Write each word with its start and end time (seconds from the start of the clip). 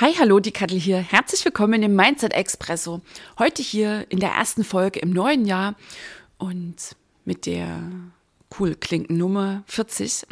Hi, 0.00 0.14
hallo, 0.18 0.40
die 0.40 0.50
Kattel 0.50 0.80
hier. 0.80 0.96
Herzlich 0.96 1.44
willkommen 1.44 1.82
im 1.82 1.94
Mindset 1.94 2.32
Expresso. 2.32 3.02
Heute 3.38 3.60
hier 3.60 4.06
in 4.08 4.18
der 4.18 4.30
ersten 4.30 4.64
Folge 4.64 4.98
im 4.98 5.10
neuen 5.10 5.44
Jahr 5.44 5.74
und 6.38 6.96
mit 7.26 7.44
der 7.44 7.82
cool 8.58 8.76
klingenden 8.76 9.18
Nummer 9.18 9.62
40, 9.66 10.26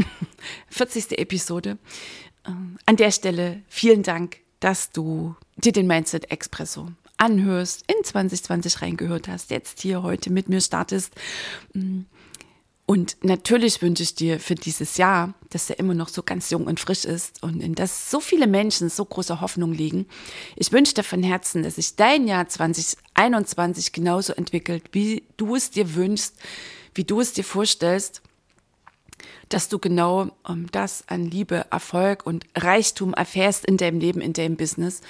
40. 0.70 1.18
Episode. 1.18 1.76
Ähm, 2.46 2.78
an 2.86 2.96
der 2.96 3.10
Stelle 3.10 3.60
vielen 3.68 4.02
Dank, 4.02 4.38
dass 4.60 4.90
du 4.90 5.36
dir 5.56 5.72
den 5.72 5.86
Mindset 5.86 6.30
Expresso 6.30 6.88
anhörst, 7.18 7.84
in 7.88 8.02
2020 8.02 8.80
reingehört 8.80 9.28
hast, 9.28 9.50
jetzt 9.50 9.82
hier 9.82 10.02
heute 10.02 10.30
mit 10.30 10.48
mir 10.48 10.62
startest. 10.62 11.12
Und 12.90 13.18
natürlich 13.22 13.82
wünsche 13.82 14.02
ich 14.02 14.14
dir 14.14 14.40
für 14.40 14.54
dieses 14.54 14.96
Jahr, 14.96 15.34
dass 15.50 15.68
er 15.68 15.78
immer 15.78 15.92
noch 15.92 16.08
so 16.08 16.22
ganz 16.22 16.48
jung 16.48 16.66
und 16.66 16.80
frisch 16.80 17.04
ist 17.04 17.42
und 17.42 17.60
in 17.60 17.74
das 17.74 18.10
so 18.10 18.18
viele 18.18 18.46
Menschen 18.46 18.88
so 18.88 19.04
große 19.04 19.42
Hoffnung 19.42 19.74
liegen. 19.74 20.06
Ich 20.56 20.72
wünsche 20.72 20.94
dir 20.94 21.02
von 21.02 21.22
Herzen, 21.22 21.62
dass 21.62 21.74
sich 21.74 21.96
dein 21.96 22.26
Jahr 22.26 22.48
2021 22.48 23.92
genauso 23.92 24.32
entwickelt, 24.32 24.84
wie 24.92 25.22
du 25.36 25.54
es 25.54 25.70
dir 25.70 25.96
wünschst, 25.96 26.34
wie 26.94 27.04
du 27.04 27.20
es 27.20 27.34
dir 27.34 27.44
vorstellst, 27.44 28.22
dass 29.50 29.68
du 29.68 29.78
genau 29.78 30.30
um, 30.42 30.70
das 30.72 31.04
an 31.08 31.26
Liebe, 31.26 31.66
Erfolg 31.70 32.24
und 32.24 32.46
Reichtum 32.56 33.12
erfährst 33.12 33.66
in 33.66 33.76
deinem 33.76 34.00
Leben, 34.00 34.22
in 34.22 34.32
deinem 34.32 34.56
Business 34.56 35.02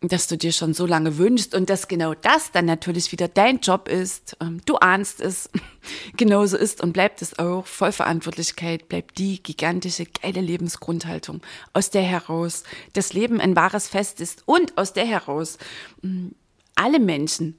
dass 0.00 0.26
du 0.26 0.36
dir 0.36 0.52
schon 0.52 0.74
so 0.74 0.84
lange 0.84 1.16
wünschst 1.16 1.54
und 1.54 1.70
dass 1.70 1.88
genau 1.88 2.14
das 2.14 2.52
dann 2.52 2.66
natürlich 2.66 3.12
wieder 3.12 3.28
dein 3.28 3.60
Job 3.60 3.88
ist. 3.88 4.36
Ähm, 4.40 4.60
du 4.66 4.76
ahnst 4.76 5.20
es, 5.20 5.48
genauso 6.16 6.56
ist 6.56 6.82
und 6.82 6.92
bleibt 6.92 7.22
es 7.22 7.38
auch. 7.38 7.66
Vollverantwortlichkeit 7.66 8.88
bleibt 8.88 9.18
die 9.18 9.42
gigantische, 9.42 10.04
geile 10.04 10.40
Lebensgrundhaltung, 10.42 11.40
aus 11.72 11.90
der 11.90 12.02
heraus 12.02 12.64
das 12.92 13.14
Leben 13.14 13.40
ein 13.40 13.56
wahres 13.56 13.88
Fest 13.88 14.20
ist 14.20 14.42
und 14.44 14.76
aus 14.76 14.92
der 14.92 15.06
heraus 15.06 15.56
mm, 16.02 16.28
alle 16.74 17.00
Menschen 17.00 17.58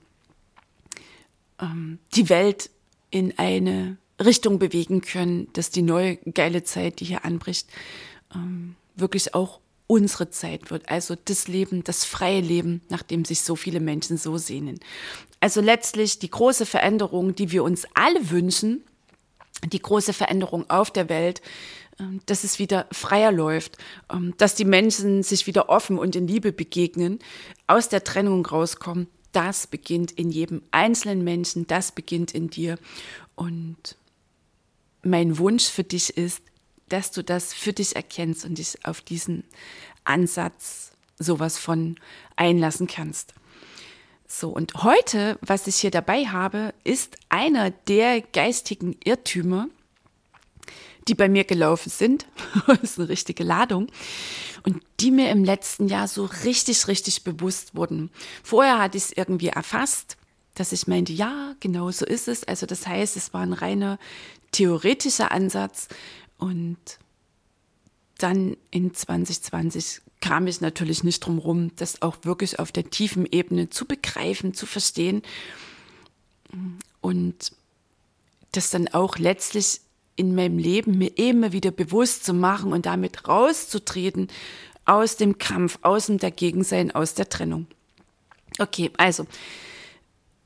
ähm, 1.59 1.97
die 2.15 2.29
Welt 2.29 2.69
in 3.09 3.37
eine 3.39 3.97
Richtung 4.23 4.59
bewegen 4.59 5.01
können, 5.01 5.51
dass 5.53 5.71
die 5.71 5.81
neue 5.81 6.17
geile 6.17 6.63
Zeit, 6.63 6.99
die 6.99 7.05
hier 7.05 7.25
anbricht, 7.25 7.67
ähm, 8.33 8.75
wirklich 8.95 9.33
auch 9.33 9.59
unsere 9.87 10.29
Zeit 10.29 10.69
wird, 10.69 10.89
also 10.89 11.15
das 11.15 11.47
Leben, 11.47 11.83
das 11.83 12.03
freie 12.03 12.41
Leben, 12.41 12.81
nach 12.89 13.03
dem 13.03 13.23
sich 13.25 13.41
so 13.41 13.55
viele 13.55 13.79
Menschen 13.79 14.17
so 14.17 14.37
sehnen. 14.37 14.79
Also 15.39 15.61
letztlich 15.61 16.19
die 16.19 16.29
große 16.29 16.65
Veränderung, 16.65 17.35
die 17.35 17.51
wir 17.51 17.63
uns 17.63 17.87
alle 17.93 18.29
wünschen, 18.29 18.83
die 19.65 19.81
große 19.81 20.13
Veränderung 20.13 20.69
auf 20.69 20.91
der 20.91 21.09
Welt, 21.09 21.41
ähm, 21.99 22.21
dass 22.25 22.43
es 22.43 22.59
wieder 22.59 22.85
freier 22.91 23.31
läuft, 23.31 23.77
ähm, 24.11 24.33
dass 24.37 24.55
die 24.55 24.65
Menschen 24.65 25.23
sich 25.23 25.47
wieder 25.47 25.69
offen 25.69 25.97
und 25.97 26.15
in 26.15 26.27
Liebe 26.27 26.51
begegnen, 26.51 27.19
aus 27.65 27.89
der 27.89 28.03
Trennung 28.03 28.45
rauskommen, 28.45 29.07
das 29.31 29.67
beginnt 29.67 30.11
in 30.11 30.31
jedem 30.31 30.61
einzelnen 30.71 31.23
Menschen, 31.23 31.67
das 31.67 31.91
beginnt 31.91 32.33
in 32.33 32.49
dir. 32.49 32.77
Und 33.35 33.95
mein 35.03 35.37
Wunsch 35.37 35.65
für 35.65 35.83
dich 35.83 36.17
ist, 36.17 36.41
dass 36.89 37.11
du 37.11 37.23
das 37.23 37.53
für 37.53 37.73
dich 37.73 37.95
erkennst 37.95 38.45
und 38.45 38.57
dich 38.57 38.85
auf 38.85 39.01
diesen 39.01 39.43
Ansatz 40.03 40.91
sowas 41.19 41.57
von 41.57 41.95
einlassen 42.35 42.87
kannst. 42.87 43.33
So, 44.27 44.49
und 44.49 44.83
heute, 44.83 45.39
was 45.41 45.67
ich 45.67 45.77
hier 45.77 45.91
dabei 45.91 46.25
habe, 46.25 46.73
ist 46.83 47.15
einer 47.29 47.71
der 47.71 48.21
geistigen 48.21 48.95
Irrtümer, 49.03 49.69
die 51.07 51.15
bei 51.15 51.29
mir 51.29 51.45
gelaufen 51.45 51.89
sind. 51.89 52.25
das 52.67 52.83
ist 52.83 52.99
eine 52.99 53.09
richtige 53.09 53.43
Ladung. 53.43 53.87
Und 54.63 54.83
die 54.99 55.11
mir 55.11 55.31
im 55.31 55.45
letzten 55.45 55.87
Jahr 55.87 56.09
so 56.09 56.25
richtig, 56.25 56.87
richtig 56.89 57.23
bewusst 57.23 57.75
wurden. 57.75 58.11
Vorher 58.43 58.79
hatte 58.79 58.97
ich 58.97 59.05
es 59.05 59.11
irgendwie 59.13 59.47
erfasst, 59.47 60.17
dass 60.55 60.73
ich 60.73 60.87
meinte, 60.87 61.13
ja, 61.13 61.55
genau 61.61 61.89
so 61.91 62.05
ist 62.05 62.27
es. 62.27 62.43
Also 62.43 62.65
das 62.65 62.85
heißt, 62.85 63.15
es 63.15 63.33
war 63.33 63.41
ein 63.41 63.53
reiner 63.53 63.97
theoretischer 64.51 65.31
Ansatz. 65.31 65.87
Und 66.37 66.77
dann 68.17 68.57
in 68.71 68.93
2020 68.93 70.01
kam 70.21 70.47
ich 70.47 70.61
natürlich 70.61 71.03
nicht 71.03 71.19
drum 71.21 71.37
rum, 71.37 71.71
das 71.75 72.01
auch 72.01 72.17
wirklich 72.23 72.59
auf 72.59 72.71
der 72.71 72.89
tiefen 72.89 73.25
Ebene 73.25 73.69
zu 73.69 73.85
begreifen, 73.85 74.53
zu 74.53 74.65
verstehen 74.65 75.21
und 77.01 77.51
das 78.51 78.69
dann 78.69 78.87
auch 78.87 79.17
letztlich 79.17 79.81
in 80.15 80.33
meinem 80.33 80.57
Leben 80.57 80.97
mir 80.97 81.15
immer 81.17 81.51
wieder 81.51 81.71
bewusst 81.71 82.25
zu 82.25 82.33
machen 82.33 82.73
und 82.73 82.87
damit 82.87 83.27
rauszutreten 83.27 84.29
aus 84.85 85.17
dem 85.17 85.37
Kampf, 85.37 85.77
aus 85.83 86.07
dem 86.07 86.17
Dagegensein, 86.17 86.91
aus 86.91 87.13
der 87.13 87.29
Trennung. 87.29 87.67
Okay, 88.57 88.89
also, 88.97 89.27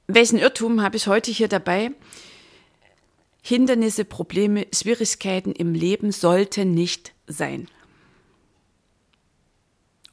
welchen 0.08 0.40
Irrtum 0.40 0.82
habe 0.82 0.98
ich 0.98 1.08
heute 1.08 1.32
hier 1.32 1.48
dabei? 1.48 1.92
Hindernisse, 3.42 4.06
Probleme, 4.06 4.68
Schwierigkeiten 4.74 5.52
im 5.52 5.74
Leben 5.74 6.12
sollten 6.12 6.74
nicht 6.74 7.14
sein. 7.28 7.68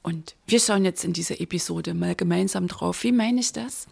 Und 0.03 0.35
wir 0.47 0.61
schauen 0.61 0.85
jetzt 0.85 1.05
in 1.05 1.13
dieser 1.13 1.41
Episode 1.41 1.93
mal 1.93 2.15
gemeinsam 2.15 2.69
drauf, 2.69 3.03
wie 3.05 3.13
meine 3.13 3.41
ich 3.41 3.53
das? 3.53 3.87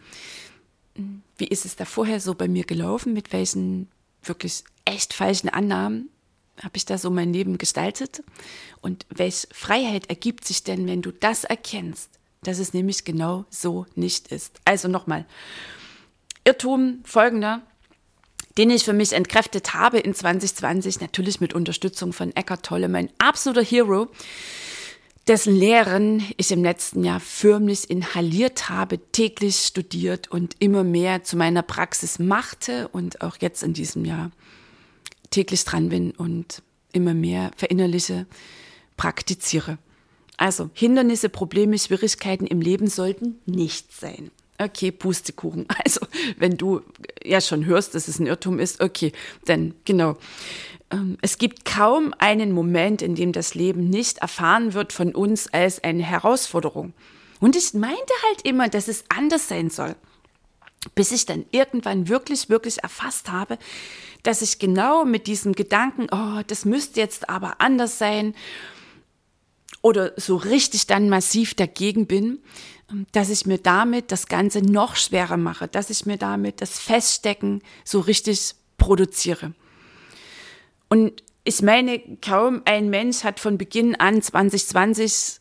Wie 1.37 1.47
ist 1.47 1.67
es 1.67 1.77
da 1.77 1.85
vorher 1.85 2.21
so 2.21 2.35
bei 2.35 2.49
mir 2.49 2.65
gelaufen? 2.65 3.13
Mit 3.13 3.33
welchen 3.35 3.89
wirklich 4.23 4.65
echt 4.87 5.13
falschen 5.13 5.51
Annahmen 5.51 6.09
habe 6.63 6.77
ich 6.79 6.87
da 6.87 6.97
so 6.97 7.11
mein 7.11 7.35
Leben 7.35 7.59
gestaltet? 7.59 8.23
Und 8.81 9.05
welche 9.11 9.49
Freiheit 9.53 10.09
ergibt 10.09 10.47
sich 10.47 10.65
denn, 10.65 10.87
wenn 10.87 11.03
du 11.03 11.13
das 11.13 11.45
erkennst, 11.45 12.11
dass 12.43 12.59
es 12.59 12.73
nämlich 12.73 13.05
genau 13.05 13.45
so 13.51 13.85
nicht 13.95 14.29
ist? 14.29 14.61
Also 14.65 14.89
nochmal, 14.89 15.27
Irrtum 16.45 17.01
folgender, 17.05 17.63
den 18.59 18.71
ich 18.71 18.85
für 18.85 18.93
mich 18.93 19.13
entkräftet 19.13 19.75
habe 19.75 19.99
in 19.99 20.15
2020, 20.15 21.01
natürlich 21.01 21.41
mit 21.41 21.55
Unterstützung 21.55 22.13
von 22.13 22.35
Eckhart 22.35 22.65
Tolle, 22.65 22.89
mein 22.89 23.11
absoluter 23.19 23.63
Hero, 23.63 24.09
dessen 25.27 25.57
Lehren 25.57 26.23
ich 26.37 26.53
im 26.53 26.63
letzten 26.63 27.05
Jahr 27.05 27.21
förmlich 27.21 27.91
inhaliert 27.91 28.69
habe, 28.69 28.99
täglich 29.13 29.57
studiert 29.57 30.31
und 30.31 30.55
immer 30.61 30.85
mehr 30.85 31.25
zu 31.25 31.37
meiner 31.37 31.63
Praxis 31.63 32.19
machte 32.19 32.89
und 32.89 33.23
auch 33.23 33.37
jetzt 33.41 33.63
in 33.63 33.75
diesem 33.75 34.05
Jahr 34.05 34.31
täglich 35.31 35.65
dran 35.65 35.89
bin 35.89 36.13
und 36.13 36.63
immer 36.93 37.13
mehr 37.13 37.51
verinnerliche, 37.57 38.27
praktiziere. 38.97 39.79
Also 40.37 40.71
Hindernisse, 40.75 41.29
Probleme, 41.29 41.79
Schwierigkeiten 41.79 42.47
im 42.47 42.61
Leben 42.61 42.89
sollten 42.89 43.41
nicht 43.47 43.93
sein. 43.93 44.31
Okay, 44.59 44.91
Pustekuchen. 44.91 45.67
Also, 45.85 46.01
wenn 46.39 46.57
du 46.57 46.83
ja 47.25 47.41
schon 47.41 47.65
hörst, 47.65 47.95
dass 47.95 48.09
es 48.09 48.19
ein 48.19 48.27
Irrtum 48.27 48.59
ist, 48.59 48.81
okay, 48.81 49.13
dann 49.45 49.75
genau. 49.85 50.17
Ähm, 50.91 51.19
es 51.21 51.39
gibt 51.39 51.65
kaum 51.65 52.15
einen 52.19 52.53
Moment, 52.53 53.03
in 53.03 53.15
dem 53.15 53.33
das 53.33 53.55
Leben 53.55 53.89
nicht 53.89 54.19
erfahren 54.19 54.75
wird 54.75 54.93
von 54.93 55.15
uns 55.15 55.53
als 55.53 55.83
eine 55.83 56.03
Herausforderung. 56.03 56.93
Und 57.41 57.57
ich 57.57 57.75
meinte 57.75 58.13
halt 58.29 58.43
immer, 58.43 58.69
dass 58.69 58.89
es 58.89 59.05
anders 59.09 59.49
sein 59.49 59.71
soll. 59.71 59.95
Bis 60.95 61.11
ich 61.13 61.27
dann 61.27 61.45
irgendwann 61.51 62.09
wirklich, 62.09 62.49
wirklich 62.49 62.83
erfasst 62.83 63.31
habe, 63.31 63.59
dass 64.23 64.43
ich 64.43 64.59
genau 64.59 65.05
mit 65.05 65.27
diesem 65.27 65.53
Gedanken, 65.53 66.07
oh, 66.11 66.43
das 66.47 66.65
müsste 66.65 67.01
jetzt 67.01 67.29
aber 67.29 67.61
anders 67.61 67.99
sein, 67.99 68.35
oder 69.83 70.13
so 70.17 70.35
richtig 70.35 70.89
dann 70.89 71.09
massiv 71.09 71.55
dagegen 71.55 72.07
bin, 72.07 72.41
dass 73.13 73.31
ich 73.31 73.47
mir 73.47 73.59
damit 73.59 74.13
das 74.13 74.27
Ganze 74.27 74.61
noch 74.61 74.97
schwerer 74.97 75.37
mache, 75.37 75.69
dass 75.69 75.91
ich 75.91 76.07
mir 76.07 76.19
damit 76.19 76.61
das 76.61 76.79
Feststecken 76.79 77.63
so 77.85 78.01
richtig 78.01 78.55
produziere. 78.79 79.53
Und 80.89 81.23
ich 81.45 81.63
meine, 81.63 82.01
kaum 82.23 82.63
ein 82.65 82.91
Mensch 82.91 83.25
hat 83.25 83.41
von 83.41 83.59
Beginn 83.59 83.95
an 83.97 84.23
2020 84.23 85.41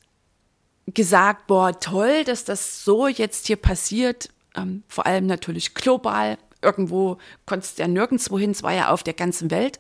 gesagt, 0.88 1.48
boah, 1.48 1.80
toll, 1.80 2.24
dass 2.24 2.46
das 2.46 2.84
so 2.84 3.08
jetzt 3.08 3.48
hier 3.48 3.56
passiert, 3.56 4.30
ähm, 4.56 4.84
vor 4.88 5.06
allem 5.06 5.26
natürlich 5.26 5.74
global, 5.74 6.38
irgendwo 6.62 7.18
konntest 7.46 7.78
du 7.78 7.84
ja 7.84 7.88
nirgendwo 7.88 8.38
hin, 8.40 8.52
es 8.52 8.64
war 8.64 8.74
ja 8.74 8.90
auf 8.90 9.04
der 9.04 9.14
ganzen 9.14 9.52
Welt, 9.52 9.80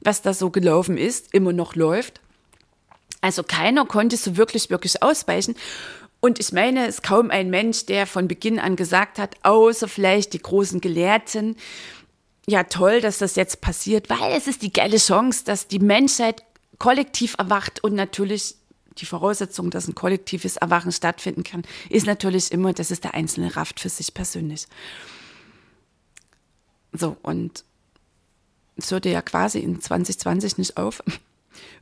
was 0.00 0.22
da 0.22 0.34
so 0.34 0.50
gelaufen 0.50 0.98
ist, 0.98 1.32
immer 1.32 1.52
noch 1.52 1.74
läuft. 1.74 2.20
Also 3.20 3.42
keiner 3.42 3.86
konnte 3.86 4.18
so 4.18 4.36
wirklich, 4.36 4.68
wirklich 4.68 5.02
ausweichen. 5.02 5.54
Und 6.24 6.40
ich 6.40 6.52
meine, 6.52 6.86
es 6.86 6.94
ist 6.94 7.02
kaum 7.02 7.30
ein 7.30 7.50
Mensch, 7.50 7.84
der 7.84 8.06
von 8.06 8.28
Beginn 8.28 8.58
an 8.58 8.76
gesagt 8.76 9.18
hat, 9.18 9.36
außer 9.42 9.88
vielleicht 9.88 10.32
die 10.32 10.38
großen 10.38 10.80
Gelehrten, 10.80 11.54
ja 12.46 12.64
toll, 12.64 13.02
dass 13.02 13.18
das 13.18 13.36
jetzt 13.36 13.60
passiert, 13.60 14.08
weil 14.08 14.32
es 14.32 14.46
ist 14.46 14.62
die 14.62 14.72
geile 14.72 14.96
Chance, 14.96 15.44
dass 15.44 15.68
die 15.68 15.80
Menschheit 15.80 16.42
kollektiv 16.78 17.34
erwacht 17.36 17.84
und 17.84 17.92
natürlich 17.92 18.54
die 18.96 19.04
Voraussetzung, 19.04 19.68
dass 19.68 19.86
ein 19.86 19.94
kollektives 19.94 20.56
Erwachen 20.56 20.92
stattfinden 20.92 21.44
kann, 21.44 21.60
ist 21.90 22.06
natürlich 22.06 22.52
immer, 22.52 22.72
dass 22.72 22.90
es 22.90 23.00
der 23.00 23.12
Einzelne 23.12 23.54
rafft 23.54 23.78
für 23.78 23.90
sich 23.90 24.14
persönlich. 24.14 24.66
So, 26.92 27.18
und 27.20 27.64
es 28.76 28.90
hörte 28.90 29.10
ja 29.10 29.20
quasi 29.20 29.58
in 29.58 29.78
2020 29.78 30.56
nicht 30.56 30.78
auf. 30.78 31.02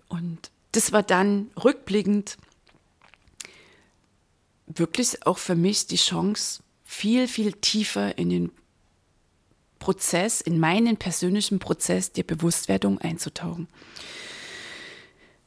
Und 0.08 0.50
das 0.72 0.90
war 0.90 1.04
dann 1.04 1.52
rückblickend 1.62 2.38
wirklich 4.78 5.26
auch 5.26 5.38
für 5.38 5.54
mich 5.54 5.86
die 5.86 5.96
Chance, 5.96 6.62
viel, 6.84 7.28
viel 7.28 7.52
tiefer 7.52 8.19
in 8.19 8.30
den 8.30 8.52
Prozess, 9.78 10.40
in 10.40 10.60
meinen 10.60 10.96
persönlichen 10.96 11.58
Prozess 11.58 12.12
der 12.12 12.22
Bewusstwerdung 12.22 13.00
einzutauchen. 13.00 13.69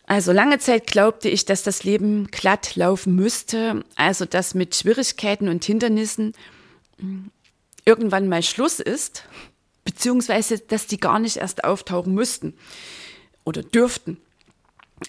Also 0.07 0.31
lange 0.31 0.59
Zeit 0.59 0.87
glaubte 0.87 1.29
ich, 1.29 1.45
dass 1.45 1.63
das 1.63 1.83
Leben 1.83 2.27
glatt 2.27 2.75
laufen 2.75 3.15
müsste, 3.15 3.83
also 3.95 4.25
dass 4.25 4.53
mit 4.53 4.75
Schwierigkeiten 4.75 5.47
und 5.47 5.65
Hindernissen 5.65 6.33
hm, 6.99 7.31
irgendwann 7.85 8.27
mal 8.27 8.43
Schluss 8.43 8.79
ist, 8.79 9.23
beziehungsweise 9.83 10.59
dass 10.59 10.85
die 10.87 10.99
gar 10.99 11.19
nicht 11.19 11.37
erst 11.37 11.63
auftauchen 11.63 12.13
müssten 12.13 12.55
oder 13.45 13.63
dürften. 13.63 14.17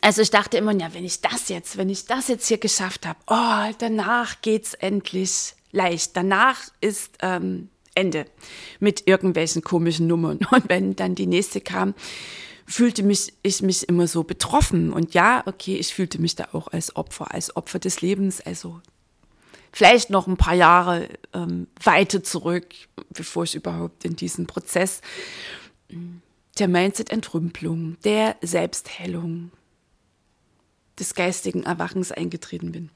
Also 0.00 0.22
ich 0.22 0.30
dachte 0.30 0.56
immer, 0.56 0.72
ja, 0.72 0.92
wenn 0.94 1.04
ich 1.04 1.20
das 1.20 1.48
jetzt, 1.48 1.76
wenn 1.76 1.88
ich 1.88 2.06
das 2.06 2.28
jetzt 2.28 2.48
hier 2.48 2.58
geschafft 2.58 3.06
habe, 3.06 3.18
oh, 3.28 3.74
danach 3.78 4.40
geht's 4.42 4.74
endlich 4.74 5.54
leicht. 5.70 6.16
Danach 6.16 6.58
ist 6.80 7.18
ähm, 7.20 7.68
Ende 7.94 8.26
mit 8.80 9.06
irgendwelchen 9.06 9.62
komischen 9.62 10.06
Nummern. 10.06 10.38
Und 10.50 10.68
wenn 10.68 10.96
dann 10.96 11.14
die 11.14 11.26
nächste 11.26 11.60
kam, 11.60 11.94
fühlte 12.66 13.02
mich, 13.02 13.32
ich 13.42 13.62
mich 13.62 13.88
immer 13.88 14.08
so 14.08 14.24
betroffen. 14.24 14.92
Und 14.92 15.14
ja, 15.14 15.42
okay, 15.46 15.76
ich 15.76 15.94
fühlte 15.94 16.20
mich 16.20 16.34
da 16.34 16.48
auch 16.52 16.68
als 16.68 16.96
Opfer, 16.96 17.32
als 17.32 17.56
Opfer 17.56 17.78
des 17.78 18.00
Lebens. 18.00 18.40
Also 18.40 18.80
vielleicht 19.72 20.10
noch 20.10 20.26
ein 20.26 20.36
paar 20.36 20.54
Jahre 20.54 21.08
ähm, 21.32 21.68
weiter 21.82 22.24
zurück, 22.24 22.66
bevor 23.10 23.44
ich 23.44 23.54
überhaupt 23.54 24.04
in 24.04 24.16
diesen 24.16 24.48
Prozess 24.48 25.00
der 26.58 26.68
Mindset-Entrümpelung, 26.68 27.96
der 28.02 28.36
Selbsthellung, 28.42 29.52
des 30.98 31.14
geistigen 31.14 31.64
Erwachens 31.64 32.12
eingetreten 32.12 32.72
bin. 32.72 32.90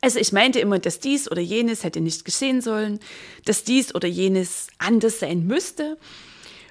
Also 0.00 0.18
ich 0.18 0.32
meinte 0.32 0.60
immer, 0.60 0.78
dass 0.78 0.98
dies 0.98 1.30
oder 1.30 1.42
jenes 1.42 1.84
hätte 1.84 2.00
nicht 2.00 2.24
geschehen 2.24 2.62
sollen, 2.62 3.00
dass 3.44 3.64
dies 3.64 3.94
oder 3.94 4.08
jenes 4.08 4.68
anders 4.78 5.20
sein 5.20 5.46
müsste 5.46 5.98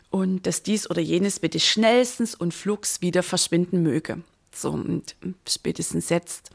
und 0.10 0.48
dass 0.48 0.64
dies 0.64 0.90
oder 0.90 1.02
jenes 1.02 1.40
bitte 1.40 1.60
schnellstens 1.60 2.34
und 2.34 2.54
flugs 2.54 3.02
wieder 3.02 3.22
verschwinden 3.22 3.84
möge. 3.84 4.24
So, 4.52 4.72
und 4.72 5.16
spätestens 5.48 6.10
jetzt 6.10 6.50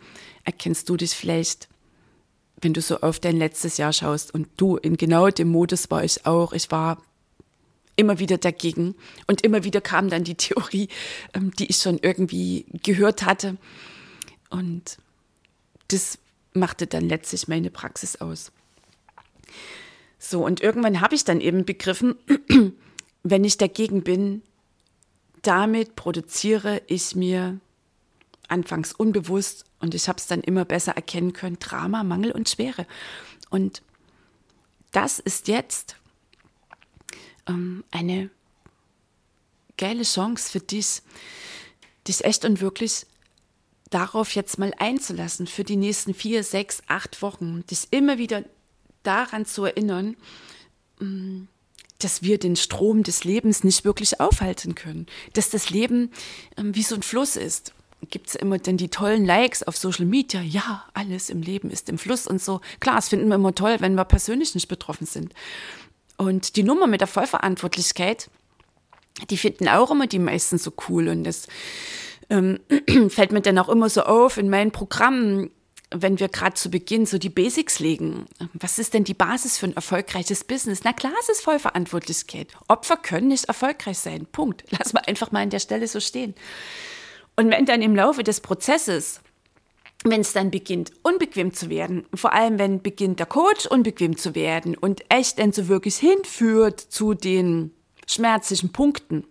erkennst 0.44 0.88
du 0.88 0.96
dich 0.96 1.12
vielleicht, 1.12 1.68
wenn 2.60 2.74
du 2.74 2.80
so 2.80 3.00
auf 3.00 3.20
dein 3.20 3.36
letztes 3.36 3.76
Jahr 3.76 3.92
schaust 3.92 4.34
und 4.34 4.48
du 4.56 4.76
in 4.76 4.96
genau 4.96 5.28
dem 5.28 5.48
Modus 5.48 5.90
war 5.90 6.02
ich 6.02 6.26
auch. 6.26 6.52
Ich 6.52 6.72
war 6.72 7.00
immer 7.96 8.18
wieder 8.18 8.38
dagegen 8.38 8.94
und 9.26 9.42
immer 9.42 9.64
wieder 9.64 9.80
kam 9.80 10.08
dann 10.08 10.24
die 10.24 10.34
Theorie, 10.34 10.88
ähm, 11.32 11.52
die 11.58 11.66
ich 11.66 11.78
schon 11.78 11.98
irgendwie 12.00 12.66
gehört 12.82 13.24
hatte. 13.24 13.56
Und 14.50 14.98
das 15.88 16.18
machte 16.52 16.86
dann 16.86 17.08
letztlich 17.08 17.48
meine 17.48 17.70
Praxis 17.70 18.16
aus. 18.16 18.52
So, 20.18 20.44
und 20.44 20.60
irgendwann 20.60 21.00
habe 21.00 21.14
ich 21.14 21.24
dann 21.24 21.40
eben 21.40 21.64
begriffen, 21.64 22.14
wenn 23.22 23.44
ich 23.44 23.58
dagegen 23.58 24.02
bin, 24.02 24.42
damit 25.42 25.96
produziere 25.96 26.80
ich 26.86 27.14
mir 27.14 27.60
anfangs 28.48 28.92
unbewusst 28.92 29.64
und 29.80 29.94
ich 29.94 30.08
habe 30.08 30.18
es 30.18 30.26
dann 30.26 30.40
immer 30.40 30.64
besser 30.64 30.92
erkennen 30.92 31.32
können, 31.32 31.58
Drama, 31.58 32.04
Mangel 32.04 32.32
und 32.32 32.48
Schwere. 32.48 32.86
Und 33.50 33.82
das 34.92 35.18
ist 35.18 35.48
jetzt 35.48 35.96
ähm, 37.48 37.84
eine 37.90 38.30
geile 39.76 40.02
Chance 40.02 40.50
für 40.50 40.60
dich, 40.60 41.02
dich 42.06 42.24
echt 42.24 42.44
und 42.44 42.60
wirklich 42.60 43.06
darauf 43.90 44.34
jetzt 44.34 44.58
mal 44.58 44.72
einzulassen 44.78 45.46
für 45.46 45.64
die 45.64 45.76
nächsten 45.76 46.14
vier, 46.14 46.42
sechs, 46.42 46.82
acht 46.88 47.22
Wochen, 47.22 47.64
dich 47.70 47.88
immer 47.90 48.18
wieder 48.18 48.44
daran 49.02 49.46
zu 49.46 49.64
erinnern, 49.64 50.16
mm, 50.98 51.42
dass 51.98 52.22
wir 52.22 52.38
den 52.38 52.56
Strom 52.56 53.02
des 53.02 53.24
Lebens 53.24 53.64
nicht 53.64 53.84
wirklich 53.84 54.20
aufhalten 54.20 54.74
können, 54.74 55.06
dass 55.32 55.50
das 55.50 55.70
Leben 55.70 56.10
ähm, 56.56 56.74
wie 56.74 56.82
so 56.82 56.94
ein 56.94 57.02
Fluss 57.02 57.36
ist. 57.36 57.72
Gibt 58.10 58.28
es 58.28 58.34
immer 58.34 58.58
dann 58.58 58.76
die 58.76 58.88
tollen 58.90 59.24
Likes 59.24 59.62
auf 59.62 59.76
Social 59.76 60.04
Media? 60.04 60.42
Ja, 60.42 60.84
alles 60.92 61.30
im 61.30 61.40
Leben 61.40 61.70
ist 61.70 61.88
im 61.88 61.96
Fluss 61.96 62.26
und 62.26 62.42
so. 62.42 62.60
Klar, 62.80 62.96
das 62.96 63.08
finden 63.08 63.28
wir 63.28 63.36
immer 63.36 63.54
toll, 63.54 63.76
wenn 63.78 63.94
wir 63.94 64.04
persönlich 64.04 64.54
nicht 64.54 64.68
betroffen 64.68 65.06
sind. 65.06 65.32
Und 66.16 66.56
die 66.56 66.62
Nummer 66.62 66.86
mit 66.86 67.00
der 67.00 67.08
Vollverantwortlichkeit, 67.08 68.30
die 69.30 69.36
finden 69.36 69.68
auch 69.68 69.90
immer 69.90 70.06
die 70.06 70.18
meisten 70.18 70.58
so 70.58 70.72
cool. 70.88 71.08
Und 71.08 71.24
das 71.24 71.46
ähm, 72.30 72.60
fällt 73.08 73.32
mir 73.32 73.40
dann 73.40 73.58
auch 73.58 73.68
immer 73.68 73.88
so 73.88 74.02
auf 74.02 74.36
in 74.36 74.48
meinen 74.48 74.70
Programmen 74.70 75.50
wenn 75.94 76.18
wir 76.18 76.28
gerade 76.28 76.54
zu 76.54 76.70
Beginn 76.70 77.06
so 77.06 77.18
die 77.18 77.28
Basics 77.28 77.78
legen, 77.78 78.26
was 78.52 78.78
ist 78.78 78.94
denn 78.94 79.04
die 79.04 79.14
Basis 79.14 79.58
für 79.58 79.66
ein 79.66 79.76
erfolgreiches 79.76 80.44
Business? 80.44 80.80
Na 80.82 80.92
klar, 80.92 81.12
es 81.20 81.28
ist 81.28 81.42
Vollverantwortlichkeit. 81.42 82.48
Opfer 82.68 82.96
können 82.96 83.28
nicht 83.28 83.44
erfolgreich 83.44 83.98
sein. 83.98 84.26
Punkt. 84.26 84.64
Lass 84.70 84.92
mal 84.92 85.02
einfach 85.06 85.30
mal 85.30 85.42
an 85.42 85.50
der 85.50 85.60
Stelle 85.60 85.86
so 85.86 86.00
stehen. 86.00 86.34
Und 87.36 87.50
wenn 87.50 87.64
dann 87.66 87.82
im 87.82 87.96
Laufe 87.96 88.22
des 88.22 88.40
Prozesses, 88.40 89.20
wenn 90.04 90.20
es 90.20 90.34
dann 90.34 90.50
beginnt, 90.50 90.92
unbequem 91.02 91.54
zu 91.54 91.70
werden, 91.70 92.04
vor 92.14 92.34
allem 92.34 92.58
wenn 92.58 92.82
beginnt 92.82 93.18
der 93.18 93.26
Coach 93.26 93.66
unbequem 93.66 94.18
zu 94.18 94.34
werden 94.34 94.76
und 94.76 95.02
echt 95.10 95.38
dann 95.38 95.52
so 95.52 95.66
wirklich 95.68 95.96
hinführt 95.96 96.78
zu 96.78 97.14
den 97.14 97.72
schmerzlichen 98.06 98.70
Punkten, 98.70 99.24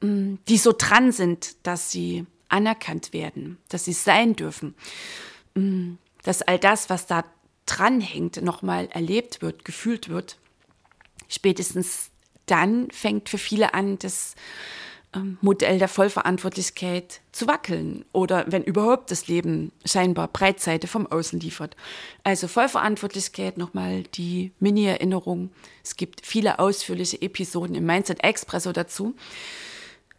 mm, 0.00 0.36
die 0.48 0.56
so 0.56 0.74
dran 0.76 1.12
sind, 1.12 1.56
dass 1.66 1.90
sie 1.90 2.24
anerkannt 2.48 3.12
werden, 3.12 3.58
dass 3.68 3.84
sie 3.84 3.92
sein 3.92 4.34
dürfen, 4.34 4.74
mm, 5.54 5.96
dass 6.22 6.40
all 6.40 6.58
das, 6.58 6.88
was 6.88 7.06
da 7.06 7.24
dranhängt, 7.66 8.40
nochmal 8.40 8.88
erlebt 8.92 9.42
wird, 9.42 9.66
gefühlt 9.66 10.08
wird. 10.08 10.38
Spätestens 11.28 12.10
dann 12.46 12.90
fängt 12.90 13.28
für 13.28 13.36
viele 13.36 13.74
an, 13.74 13.98
das 13.98 14.34
ähm, 14.34 14.38
Modell 15.40 15.78
der 15.78 15.88
Vollverantwortlichkeit 15.88 17.20
zu 17.32 17.46
wackeln 17.46 18.04
oder 18.12 18.44
wenn 18.48 18.62
überhaupt 18.62 19.10
das 19.10 19.26
Leben 19.26 19.72
scheinbar 19.84 20.28
Breitseite 20.28 20.86
vom 20.86 21.06
Außen 21.06 21.40
liefert. 21.40 21.76
Also 22.24 22.46
Vollverantwortlichkeit, 22.46 23.56
nochmal 23.56 24.02
die 24.02 24.52
Mini-Erinnerung. 24.60 25.50
Es 25.82 25.96
gibt 25.96 26.26
viele 26.26 26.58
ausführliche 26.58 27.22
Episoden 27.22 27.74
im 27.74 27.86
Mindset 27.86 28.22
Expresso 28.22 28.72
dazu. 28.72 29.14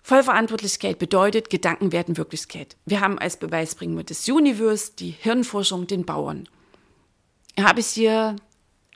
Vollverantwortlichkeit 0.02 0.98
bedeutet, 0.98 1.52
Gedanken 1.52 1.92
werden 1.92 2.18
Wirklichkeit. 2.18 2.76
Wir 2.86 3.00
haben 3.00 3.20
als 3.20 3.38
Beweis 3.38 3.76
bringen 3.76 3.96
wir 3.96 4.04
das 4.04 4.28
Universe, 4.28 4.94
die 4.98 5.12
Hirnforschung, 5.12 5.86
den 5.86 6.04
Bauern. 6.04 6.50
Habe 7.60 7.82
ich 7.82 7.88
hier 7.88 8.36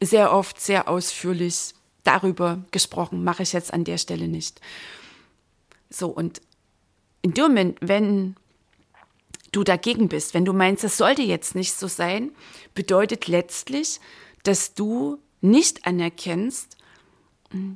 sehr 0.02 0.34
oft, 0.34 0.60
sehr 0.60 0.88
ausführlich 0.88 1.76
darüber 2.04 2.64
gesprochen, 2.72 3.24
mache 3.24 3.44
ich 3.44 3.54
jetzt 3.54 3.74
an 3.74 3.84
der 3.84 4.00
Stelle 4.00 4.28
nicht. 4.28 4.60
So, 5.94 6.08
und 6.08 6.42
in 7.22 7.34
dem 7.34 7.44
Moment, 7.46 7.78
wenn 7.82 8.36
du 9.52 9.64
dagegen 9.64 10.10
bist, 10.10 10.34
wenn 10.34 10.46
du 10.46 10.54
meinst, 10.54 10.84
das 10.84 10.98
sollte 10.98 11.22
jetzt 11.22 11.56
nicht 11.56 11.74
so 11.74 11.88
sein, 11.88 12.32
bedeutet 12.74 13.28
letztlich, 13.28 14.00
dass 14.44 14.74
du 14.74 15.20
nicht 15.42 15.86
anerkennst, 15.86 16.78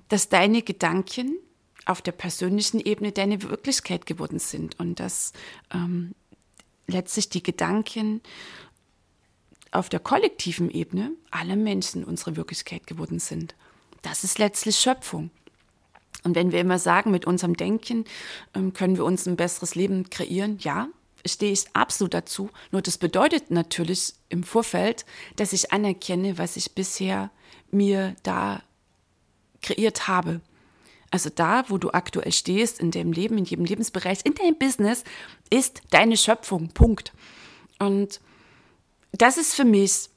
dass 0.09 0.29
deine 0.29 0.63
Gedanken 0.63 1.37
auf 1.85 2.01
der 2.01 2.11
persönlichen 2.11 2.79
Ebene 2.79 3.11
deine 3.11 3.43
Wirklichkeit 3.43 4.05
geworden 4.05 4.39
sind 4.39 4.79
und 4.79 4.99
dass 4.99 5.31
ähm, 5.71 6.15
letztlich 6.87 7.29
die 7.29 7.43
Gedanken 7.43 8.21
auf 9.71 9.89
der 9.89 9.99
kollektiven 9.99 10.71
Ebene 10.71 11.11
alle 11.29 11.55
Menschen 11.55 12.03
unsere 12.03 12.35
Wirklichkeit 12.35 12.87
geworden 12.87 13.19
sind. 13.19 13.55
Das 14.01 14.23
ist 14.23 14.39
letztlich 14.39 14.77
Schöpfung. 14.77 15.29
Und 16.23 16.35
wenn 16.35 16.51
wir 16.51 16.59
immer 16.59 16.79
sagen, 16.79 17.11
mit 17.11 17.25
unserem 17.25 17.55
Denken 17.55 18.05
ähm, 18.53 18.73
können 18.73 18.97
wir 18.97 19.05
uns 19.05 19.27
ein 19.27 19.35
besseres 19.35 19.75
Leben 19.75 20.09
kreieren, 20.09 20.57
ja, 20.59 20.87
stehe 21.25 21.51
ich 21.51 21.65
absolut 21.73 22.13
dazu. 22.13 22.49
Nur 22.71 22.81
das 22.81 22.97
bedeutet 22.97 23.51
natürlich 23.51 24.13
im 24.29 24.43
Vorfeld, 24.43 25.05
dass 25.35 25.53
ich 25.53 25.71
anerkenne, 25.71 26.37
was 26.37 26.57
ich 26.57 26.73
bisher 26.73 27.31
mir 27.71 28.15
da 28.23 28.61
kreiert 29.61 30.07
habe. 30.07 30.41
Also 31.09 31.29
da, 31.33 31.69
wo 31.69 31.77
du 31.77 31.91
aktuell 31.91 32.31
stehst, 32.31 32.79
in 32.79 32.91
deinem 32.91 33.13
Leben, 33.13 33.37
in 33.37 33.45
jedem 33.45 33.65
Lebensbereich, 33.65 34.19
in 34.23 34.35
deinem 34.35 34.57
Business, 34.57 35.03
ist 35.49 35.81
deine 35.89 36.17
Schöpfung. 36.17 36.69
Punkt. 36.69 37.13
Und 37.79 38.19
das 39.13 39.37
ist 39.37 39.53
für 39.53 39.65
mich 39.65 40.09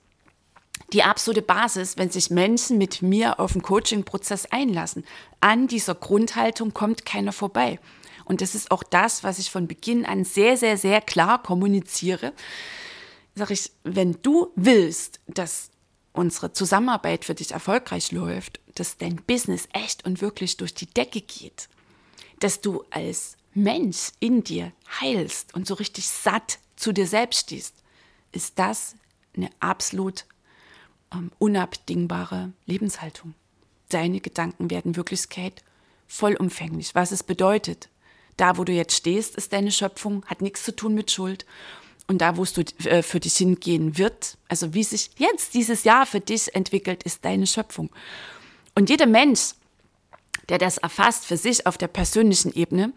die 0.92 1.02
absolute 1.02 1.42
Basis, 1.42 1.96
wenn 1.96 2.10
sich 2.10 2.30
Menschen 2.30 2.78
mit 2.78 3.02
mir 3.02 3.38
auf 3.38 3.52
den 3.52 3.62
Coaching-Prozess 3.62 4.46
einlassen. 4.46 5.04
An 5.40 5.68
dieser 5.68 5.94
Grundhaltung 5.94 6.74
kommt 6.74 7.04
keiner 7.04 7.32
vorbei. 7.32 7.78
Und 8.24 8.40
das 8.40 8.54
ist 8.54 8.70
auch 8.70 8.82
das, 8.82 9.24
was 9.24 9.38
ich 9.38 9.50
von 9.50 9.66
Beginn 9.66 10.04
an 10.04 10.24
sehr, 10.24 10.56
sehr, 10.56 10.76
sehr 10.76 11.00
klar 11.00 11.42
kommuniziere. 11.42 12.32
Sag 13.34 13.50
ich, 13.50 13.70
wenn 13.84 14.18
du 14.22 14.52
willst, 14.56 15.20
dass 15.26 15.70
unsere 16.12 16.52
Zusammenarbeit 16.52 17.24
für 17.24 17.34
dich 17.34 17.52
erfolgreich 17.52 18.12
läuft, 18.12 18.60
dass 18.74 18.96
dein 18.96 19.16
Business 19.16 19.68
echt 19.72 20.04
und 20.04 20.20
wirklich 20.20 20.56
durch 20.56 20.74
die 20.74 20.86
Decke 20.86 21.20
geht, 21.20 21.68
dass 22.40 22.60
du 22.60 22.84
als 22.90 23.36
Mensch 23.54 24.12
in 24.20 24.44
dir 24.44 24.72
heilst 25.00 25.54
und 25.54 25.66
so 25.66 25.74
richtig 25.74 26.08
satt 26.08 26.58
zu 26.76 26.92
dir 26.92 27.06
selbst 27.06 27.40
stehst, 27.40 27.76
ist 28.32 28.58
das 28.58 28.94
eine 29.36 29.50
absolut 29.60 30.24
ähm, 31.12 31.30
unabdingbare 31.38 32.52
Lebenshaltung. 32.66 33.34
Deine 33.88 34.20
Gedanken 34.20 34.70
werden 34.70 34.96
Wirklichkeit 34.96 35.64
vollumfänglich. 36.06 36.94
Was 36.94 37.12
es 37.12 37.22
bedeutet, 37.22 37.88
da 38.36 38.56
wo 38.56 38.64
du 38.64 38.72
jetzt 38.72 38.94
stehst, 38.94 39.36
ist 39.36 39.52
deine 39.52 39.72
Schöpfung, 39.72 40.24
hat 40.26 40.42
nichts 40.42 40.64
zu 40.64 40.74
tun 40.74 40.94
mit 40.94 41.10
Schuld. 41.10 41.44
Und 42.06 42.18
da, 42.18 42.36
wo 42.36 42.42
es 42.42 42.56
äh, 42.56 43.02
für 43.02 43.20
dich 43.20 43.36
hingehen 43.36 43.96
wird, 43.98 44.36
also 44.48 44.74
wie 44.74 44.82
sich 44.82 45.10
jetzt 45.16 45.54
dieses 45.54 45.84
Jahr 45.84 46.06
für 46.06 46.20
dich 46.20 46.54
entwickelt, 46.54 47.04
ist 47.04 47.24
deine 47.24 47.46
Schöpfung. 47.46 47.90
Und 48.74 48.90
jeder 48.90 49.06
Mensch, 49.06 49.52
der 50.48 50.58
das 50.58 50.78
erfasst 50.78 51.26
für 51.26 51.36
sich 51.36 51.66
auf 51.66 51.78
der 51.78 51.88
persönlichen 51.88 52.52
Ebene, 52.52 52.92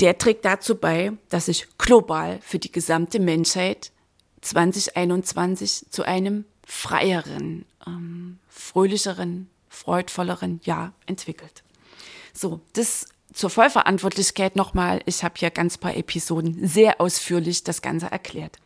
der 0.00 0.18
trägt 0.18 0.44
dazu 0.44 0.76
bei, 0.76 1.12
dass 1.28 1.46
sich 1.46 1.66
global 1.76 2.38
für 2.42 2.58
die 2.58 2.72
gesamte 2.72 3.20
Menschheit 3.20 3.92
2021 4.40 5.86
zu 5.90 6.02
einem 6.02 6.44
freieren, 6.66 7.64
ähm, 7.86 8.38
fröhlicheren, 8.48 9.48
freudvolleren 9.68 10.60
Jahr 10.64 10.92
entwickelt. 11.06 11.62
So, 12.32 12.60
das 12.72 13.06
zur 13.32 13.50
Vollverantwortlichkeit 13.50 14.56
nochmal. 14.56 15.00
Ich 15.06 15.24
habe 15.24 15.34
hier 15.36 15.50
ganz 15.50 15.76
paar 15.76 15.96
Episoden 15.96 16.66
sehr 16.66 17.00
ausführlich 17.00 17.64
das 17.64 17.82
Ganze 17.82 18.06
erklärt. 18.06 18.58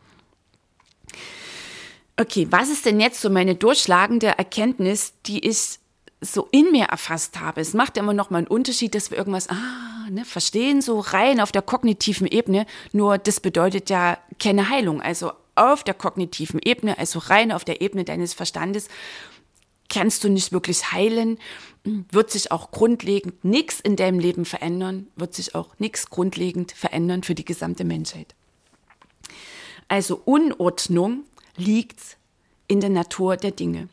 Okay, 2.17 2.47
was 2.49 2.69
ist 2.69 2.85
denn 2.85 2.99
jetzt 2.99 3.21
so 3.21 3.29
meine 3.29 3.55
durchschlagende 3.55 4.27
Erkenntnis, 4.27 5.13
die 5.25 5.47
ich 5.47 5.79
so 6.21 6.47
in 6.51 6.71
mir 6.71 6.85
erfasst 6.85 7.39
habe? 7.39 7.61
Es 7.61 7.73
macht 7.73 7.97
immer 7.97 8.13
noch 8.13 8.29
mal 8.29 8.39
einen 8.39 8.47
Unterschied, 8.47 8.93
dass 8.93 9.09
wir 9.09 9.17
irgendwas 9.17 9.49
ah, 9.49 10.09
ne, 10.09 10.25
verstehen, 10.25 10.81
so 10.81 10.99
rein 10.99 11.39
auf 11.39 11.51
der 11.51 11.61
kognitiven 11.61 12.27
Ebene. 12.27 12.65
Nur 12.91 13.17
das 13.17 13.39
bedeutet 13.39 13.89
ja 13.89 14.17
keine 14.37 14.69
Heilung. 14.69 15.01
Also 15.01 15.31
auf 15.55 15.83
der 15.83 15.93
kognitiven 15.93 16.59
Ebene, 16.63 16.97
also 16.97 17.19
rein 17.19 17.51
auf 17.51 17.65
der 17.65 17.81
Ebene 17.81 18.05
deines 18.05 18.33
Verstandes, 18.33 18.87
kannst 19.89 20.23
du 20.23 20.29
nicht 20.29 20.51
wirklich 20.51 20.91
heilen, 20.91 21.37
wird 21.83 22.31
sich 22.31 22.51
auch 22.51 22.71
grundlegend 22.71 23.43
nichts 23.43 23.79
in 23.79 23.95
deinem 23.95 24.19
Leben 24.19 24.45
verändern, 24.45 25.07
wird 25.15 25.33
sich 25.33 25.55
auch 25.55 25.69
nichts 25.79 26.09
grundlegend 26.09 26.71
verändern 26.71 27.23
für 27.23 27.35
die 27.35 27.45
gesamte 27.45 27.83
Menschheit. 27.83 28.35
Also 29.87 30.21
Unordnung 30.23 31.23
liegt 31.57 32.17
in 32.67 32.79
der 32.79 32.91
Natur 32.91 33.35
der 33.35 33.51
Dinge. 33.51 33.89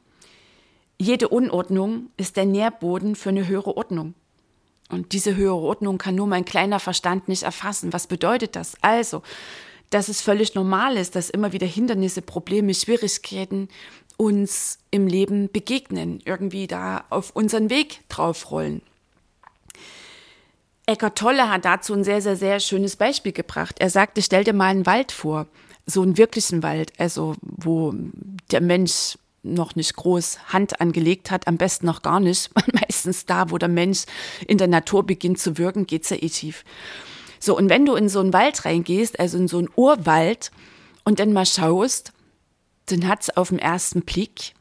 Jede 0.99 1.29
Unordnung 1.29 2.11
ist 2.17 2.37
der 2.37 2.45
Nährboden 2.45 3.17
für 3.17 3.31
eine 3.31 3.49
höhere 3.49 3.77
Ordnung. 3.77 4.15
Und 4.89 5.13
diese 5.13 5.35
höhere 5.35 5.57
Ordnung 5.57 5.99
kann 5.99 6.15
nur 6.15 6.27
mein 6.27 6.45
kleiner 6.45 6.79
Verstand 6.79 7.29
nicht 7.29 7.43
erfassen. 7.43 7.93
Was 7.93 8.07
bedeutet 8.07 8.55
das? 8.55 8.77
Also, 8.83 9.23
dass 9.91 10.09
es 10.09 10.21
völlig 10.21 10.55
normal 10.55 10.97
ist, 10.97 11.17
dass 11.17 11.31
immer 11.31 11.53
wieder 11.53 11.67
Hindernisse, 11.67 12.23
Probleme, 12.23 12.75
Schwierigkeiten 12.75 13.69
uns 14.17 14.79
im 14.91 15.07
Leben 15.07 15.51
begegnen, 15.53 16.21
irgendwie 16.25 16.67
da 16.67 17.05
auf 17.11 17.31
unseren 17.35 17.71
Weg 17.71 18.01
draufrollen. 18.09 18.83
Eckart 20.87 21.19
Tolle 21.19 21.51
hat 21.51 21.65
dazu 21.65 21.95
ein 21.95 22.05
sehr, 22.05 22.23
sehr, 22.23 22.37
sehr 22.37 22.61
schönes 22.61 22.97
Beispiel 22.97 23.33
gebracht. 23.33 23.77
Er 23.81 23.91
sagte, 23.91 24.23
stell 24.23 24.45
dir 24.45 24.53
mal 24.53 24.69
einen 24.69 24.87
Wald 24.87 25.13
vor, 25.13 25.47
so 25.85 26.03
einen 26.03 26.17
wirklichen 26.17 26.63
Wald, 26.63 26.93
also 26.99 27.35
wo 27.41 27.93
der 28.51 28.61
Mensch 28.61 29.19
noch 29.43 29.77
nicht 29.77 29.95
groß 29.95 30.53
Hand 30.53 30.81
angelegt 30.81 31.31
hat, 31.31 31.47
am 31.47 31.57
besten 31.57 31.87
noch 31.87 32.03
gar 32.03 32.21
nicht. 32.21 32.51
Meistens 32.73 33.27
da, 33.27 33.51
wo 33.51 33.59
der 33.59 33.69
Mensch 33.69 34.05
in 34.47 34.59
der 34.59 34.69
Natur 34.69 35.05
beginnt 35.05 35.39
zu 35.39 35.59
wirken, 35.59 35.87
geht's 35.87 36.11
ja 36.11 36.17
eh 36.17 36.29
tief. 36.29 36.65
So, 37.47 37.57
und 37.57 37.71
wenn 37.71 37.87
du 37.87 37.95
in 37.95 38.09
so 38.09 38.21
einen 38.21 38.33
Wald 38.33 38.65
reingehst, 38.65 39.19
also 39.21 39.39
in 39.39 39.49
so 39.49 39.59
einen 39.59 39.71
Urwald, 39.77 40.51
und 41.05 41.21
dann 41.21 41.33
mal 41.33 41.47
schaust, 41.47 42.13
dann 42.87 43.09
hat 43.09 43.23
es 43.23 43.37
auf 43.37 43.49
den 43.49 43.61
ersten 43.61 44.03
Blick 44.03 44.55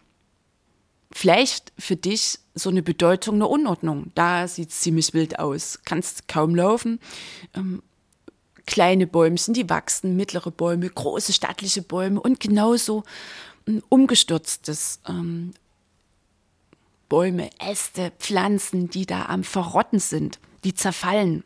vielleicht 1.12 1.74
für 1.80 1.96
dich 1.96 2.39
so 2.54 2.70
eine 2.70 2.84
Bedeutung 2.84 3.36
eine 3.36 3.48
Unordnung. 3.48 4.12
Da 4.13 4.48
sieht 4.48 4.70
es 4.70 4.82
ziemlich 4.82 5.13
wild 5.13 5.39
aus. 5.39 5.80
Kannst 5.84 6.27
kaum 6.27 6.54
laufen. 6.56 7.00
Ähm, 7.56 7.82
kleine 8.68 9.08
Bäumchen, 9.08 9.54
die 9.54 9.70
wachsen, 9.70 10.15
mittlere 10.15 10.51
Bäume, 10.51 10.88
große 10.88 11.34
stattliche 11.34 11.82
Bäume 11.82 12.22
und 12.22 12.39
genauso 12.39 13.04
ein 13.68 13.82
umgestürztes 13.89 15.00
ähm, 15.08 15.54
Bäume, 17.10 17.50
Äste, 17.60 18.12
Pflanzen, 18.20 18.89
die 18.89 19.08
da 19.08 19.25
am 19.25 19.44
Verrotten 19.44 20.00
sind, 20.00 20.39
die 20.63 20.75
zerfallen. 20.75 21.44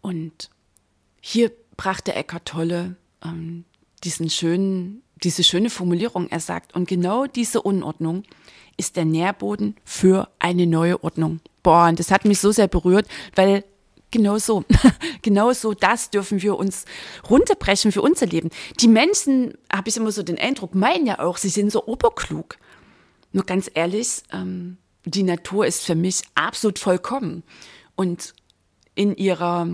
Und 0.00 0.50
hier 1.20 1.52
brachte 1.76 2.14
Eckart 2.14 2.46
Tolle 2.46 2.96
ähm, 3.24 3.64
diesen 4.04 4.30
schönen, 4.30 5.02
diese 5.22 5.44
schöne 5.44 5.70
Formulierung. 5.70 6.28
Er 6.28 6.40
sagt, 6.40 6.74
und 6.74 6.88
genau 6.88 7.26
diese 7.26 7.62
Unordnung 7.62 8.24
ist 8.76 8.96
der 8.96 9.04
Nährboden 9.04 9.76
für 9.84 10.28
eine 10.38 10.66
neue 10.66 11.02
Ordnung. 11.04 11.40
Boah, 11.62 11.88
und 11.88 11.98
das 11.98 12.10
hat 12.10 12.24
mich 12.24 12.40
so 12.40 12.50
sehr 12.50 12.68
berührt, 12.68 13.06
weil 13.36 13.64
genau 14.10 14.38
so, 14.38 14.64
genau 15.22 15.52
so, 15.52 15.74
das 15.74 16.10
dürfen 16.10 16.42
wir 16.42 16.56
uns 16.56 16.84
runterbrechen 17.28 17.92
für 17.92 18.02
unser 18.02 18.26
Leben. 18.26 18.50
Die 18.80 18.88
Menschen, 18.88 19.54
habe 19.72 19.88
ich 19.88 19.96
immer 19.96 20.12
so 20.12 20.22
den 20.22 20.38
Eindruck, 20.38 20.74
meinen 20.74 21.06
ja 21.06 21.20
auch, 21.20 21.36
sie 21.36 21.48
sind 21.48 21.70
so 21.70 21.86
oberklug. 21.86 22.58
Nur 23.32 23.44
ganz 23.44 23.70
ehrlich, 23.72 24.22
ähm, 24.32 24.76
die 25.04 25.22
Natur 25.22 25.66
ist 25.66 25.84
für 25.84 25.94
mich 25.94 26.22
absolut 26.34 26.78
vollkommen. 26.78 27.42
Und 28.02 28.34
in 28.96 29.14
ihrer 29.14 29.68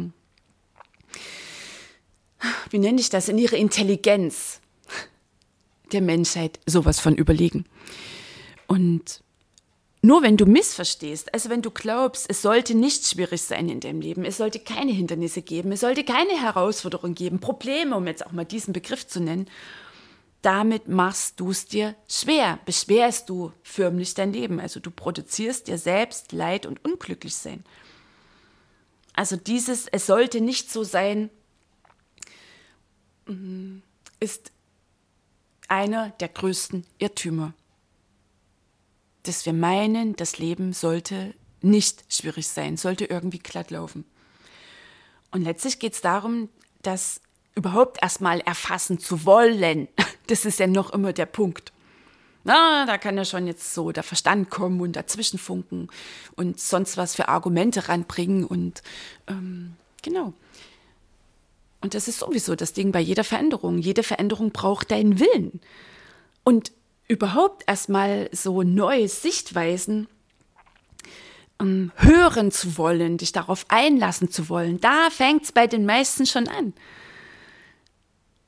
wie 2.68 2.78
nenne 2.78 3.00
ich 3.00 3.08
das, 3.08 3.30
in 3.30 3.38
ihre 3.38 3.56
Intelligenz 3.56 4.61
der 5.92 6.02
Menschheit 6.02 6.61
sowas 6.66 7.00
von 7.00 7.14
überlegen. 7.14 7.64
Und 8.66 9.23
nur 10.02 10.20
wenn 10.20 10.37
du 10.37 10.44
missverstehst, 10.44 11.32
also 11.32 11.49
wenn 11.49 11.62
du 11.62 11.70
glaubst, 11.70 12.28
es 12.28 12.42
sollte 12.42 12.75
nicht 12.75 13.06
schwierig 13.06 13.40
sein 13.40 13.70
in 13.70 13.80
deinem 13.80 14.02
Leben, 14.02 14.26
es 14.26 14.37
sollte 14.37 14.58
keine 14.58 14.92
Hindernisse 14.92 15.40
geben, 15.40 15.73
es 15.73 15.80
sollte 15.80 16.04
keine 16.04 16.38
Herausforderungen 16.38 17.14
geben, 17.14 17.40
Probleme, 17.40 17.97
um 17.97 18.06
jetzt 18.06 18.26
auch 18.26 18.32
mal 18.32 18.44
diesen 18.44 18.75
Begriff 18.75 19.06
zu 19.06 19.20
nennen, 19.20 19.49
damit 20.42 20.87
machst 20.87 21.40
du 21.40 21.50
es 21.50 21.64
dir 21.64 21.94
schwer, 22.06 22.58
beschwerst 22.66 23.30
du 23.30 23.52
förmlich 23.62 24.12
dein 24.12 24.35
Leben. 24.35 24.61
Also 24.61 24.80
du 24.80 24.90
produzierst 24.90 25.66
dir 25.66 25.78
selbst 25.78 26.32
Leid 26.32 26.66
und 26.66 26.85
Unglücklichsein. 26.85 27.64
Also 29.18 29.34
dieses, 29.34 29.88
es 29.88 30.06
sollte 30.06 30.40
nicht 30.40 30.70
so 30.70 30.84
sein, 30.84 31.28
ist 34.20 34.52
einer 35.66 36.10
der 36.10 36.28
größten 36.28 36.87
Irrtümer. 36.98 37.52
Dass 39.25 39.44
wir 39.44 39.54
meinen, 39.54 40.14
das 40.14 40.38
Leben 40.38 40.72
sollte 40.72 41.34
nicht 41.62 42.04
schwierig 42.08 42.46
sein, 42.46 42.76
sollte 42.76 43.06
irgendwie 43.06 43.40
glatt 43.40 43.72
laufen. 43.72 44.04
Und 45.32 45.42
letztlich 45.42 45.80
geht 45.80 45.94
es 45.94 46.00
darum, 46.00 46.48
das 46.82 47.20
überhaupt 47.56 48.00
erstmal 48.00 48.38
erfassen 48.42 49.00
zu 49.00 49.25
wollen. 49.25 49.88
Das 50.28 50.44
ist 50.44 50.60
ja 50.60 50.66
noch 50.66 50.90
immer 50.90 51.14
der 51.14 51.25
Punkt. 51.25 51.72
Na, 52.49 52.87
da 52.87 52.97
kann 52.97 53.19
ja 53.19 53.26
schon 53.26 53.47
jetzt 53.47 53.75
so 53.75 53.93
der 53.93 54.02
Verstand 54.02 54.49
kommen 54.49 54.81
und 54.81 54.97
dazwischen 54.97 55.38
funken 55.38 55.88
und 56.35 56.59
sonst 56.59 56.97
was 56.97 57.14
für 57.14 57.28
Argumente 57.28 57.90
ranbringen 57.90 58.45
und 58.45 58.83
ähm, 59.26 59.75
genau. 60.02 60.33
Und 61.83 61.93
das 61.93 62.09
ist 62.09 62.21
sowieso 62.21 62.55
das 62.55 62.73
Ding 62.73 62.90
bei 62.90 63.00
jeder 63.00 63.23
Veränderung. 63.23 63.76
Jede 63.76 64.02
Veränderung 64.02 64.50
braucht 64.50 64.90
deinen 64.90 65.21
Willen. 65.21 65.61
Und 66.43 66.73
überhaupt 67.07 67.64
erstmal 67.67 68.31
so 68.33 68.62
neue 68.62 69.09
Sichtweisen 69.09 70.09
um, 71.59 71.93
hören 71.97 72.50
zu 72.50 72.78
wollen, 72.78 73.19
dich 73.19 73.33
darauf 73.33 73.67
einlassen 73.69 74.31
zu 74.31 74.49
wollen, 74.49 74.81
da 74.81 75.11
fängt 75.11 75.45
es 75.45 75.52
bei 75.52 75.67
den 75.67 75.85
meisten 75.85 76.25
schon 76.25 76.49
an. 76.49 76.73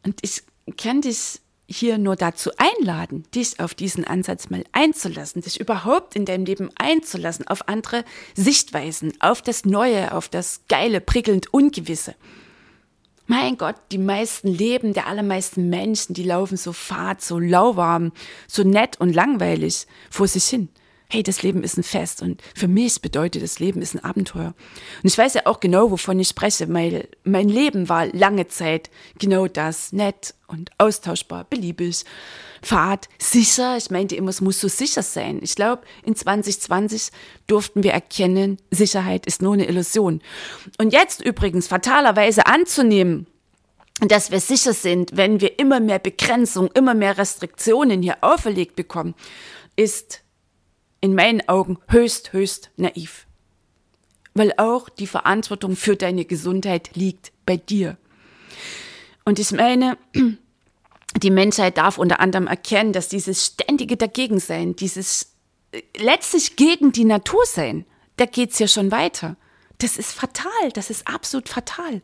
Und 0.07 0.21
ich 0.23 0.43
kann 0.79 1.03
dich 1.03 1.41
hier 1.71 1.99
nur 1.99 2.17
dazu 2.17 2.51
einladen, 2.57 3.25
dich 3.35 3.61
auf 3.61 3.75
diesen 3.75 4.05
Ansatz 4.05 4.51
mal 4.51 4.65
einzulassen, 4.73 5.43
dich 5.43 5.61
überhaupt 5.61 6.17
in 6.17 6.25
deinem 6.25 6.45
Leben 6.45 6.71
einzulassen, 6.77 7.47
auf 7.47 7.69
andere 7.69 8.05
Sichtweisen, 8.35 9.13
auf 9.21 9.41
das 9.41 9.65
Neue, 9.65 10.13
auf 10.13 10.29
das 10.29 10.63
Geile, 10.69 11.01
prickelnd 11.01 11.55
Ungewisse. 11.55 12.15
Mein 13.27 13.57
Gott, 13.57 13.77
die 13.93 13.99
meisten 13.99 14.49
Leben 14.49 14.93
der 14.93 15.07
allermeisten 15.07 15.69
Menschen, 15.69 16.15
die 16.15 16.25
laufen 16.25 16.57
so 16.57 16.73
fad, 16.73 17.23
so 17.23 17.39
lauwarm, 17.39 18.13
so 18.49 18.65
nett 18.65 18.99
und 18.99 19.15
langweilig 19.15 19.87
vor 20.11 20.27
sich 20.27 20.47
hin 20.47 20.69
hey, 21.11 21.23
das 21.25 21.43
Leben 21.43 21.65
ist 21.65 21.77
ein 21.77 21.83
Fest 21.83 22.23
und 22.23 22.41
für 22.55 22.69
mich 22.69 23.03
bedeutet 23.03 23.43
das 23.43 23.59
Leben 23.59 23.83
ist 23.83 23.95
ein 23.95 24.05
Abenteuer. 24.05 24.55
Und 25.03 25.11
ich 25.11 25.19
weiß 25.19 25.35
ja 25.35 25.43
auch 25.47 25.59
genau, 25.59 25.91
wovon 25.91 26.21
ich 26.21 26.29
spreche, 26.29 26.73
weil 26.73 27.09
mein 27.25 27.49
Leben 27.49 27.89
war 27.89 28.07
lange 28.07 28.47
Zeit 28.47 28.91
genau 29.19 29.49
das, 29.49 29.93
nett 29.93 30.35
und 30.47 30.71
austauschbar, 30.79 31.45
beliebig, 31.51 32.05
fad, 32.63 33.09
sicher. 33.19 33.77
Ich 33.77 33.91
meinte 33.91 34.15
immer, 34.15 34.31
es 34.31 34.41
muss 34.41 34.61
so 34.61 34.69
sicher 34.69 35.03
sein. 35.03 35.41
Ich 35.43 35.57
glaube, 35.57 35.83
in 36.05 36.15
2020 36.15 37.11
durften 37.49 37.83
wir 37.83 37.93
erkennen, 37.93 38.59
Sicherheit 38.71 39.27
ist 39.27 39.43
nur 39.43 39.55
eine 39.55 39.67
Illusion. 39.67 40.21
Und 40.79 40.93
jetzt 40.93 41.25
übrigens 41.25 41.67
fatalerweise 41.67 42.47
anzunehmen, 42.47 43.27
dass 44.01 44.31
wir 44.31 44.41
sicher 44.41 44.73
sind, 44.73 45.17
wenn 45.17 45.41
wir 45.41 45.59
immer 45.59 45.81
mehr 45.81 45.99
Begrenzung, 45.99 46.71
immer 46.75 46.95
mehr 46.95 47.19
Restriktionen 47.19 48.01
hier 48.01 48.19
auferlegt 48.23 48.77
bekommen, 48.77 49.15
ist 49.77 50.23
in 51.01 51.15
meinen 51.15 51.49
Augen 51.49 51.79
höchst, 51.89 52.33
höchst 52.33 52.71
naiv. 52.77 53.27
Weil 54.35 54.53
auch 54.57 54.89
die 54.89 55.07
Verantwortung 55.07 55.77
für 55.77 55.97
deine 55.97 56.25
Gesundheit 56.25 56.95
liegt 56.95 57.33
bei 57.47 57.57
dir. 57.57 57.97
Und 59.25 59.39
ich 59.39 59.51
meine, 59.53 59.99
die 61.17 61.31
Menschheit 61.31 61.79
darf 61.79 61.99
unter 61.99 62.21
anderem 62.21 62.47
erkennen, 62.47 62.93
dass 62.93 63.09
dieses 63.09 63.47
ständige 63.47 63.97
Dagegensein, 63.97 64.77
dieses 64.77 65.33
äh, 65.73 65.83
letztlich 65.97 66.57
gegen 66.57 66.93
die 66.93 67.05
Natur 67.05 67.45
sein, 67.47 67.85
da 68.17 68.27
geht's 68.27 68.59
ja 68.59 68.69
schon 68.69 68.91
weiter. 68.91 69.37
Das 69.79 69.97
ist 69.97 70.13
fatal, 70.13 70.71
das 70.75 70.91
ist 70.91 71.09
absolut 71.09 71.49
fatal. 71.49 72.03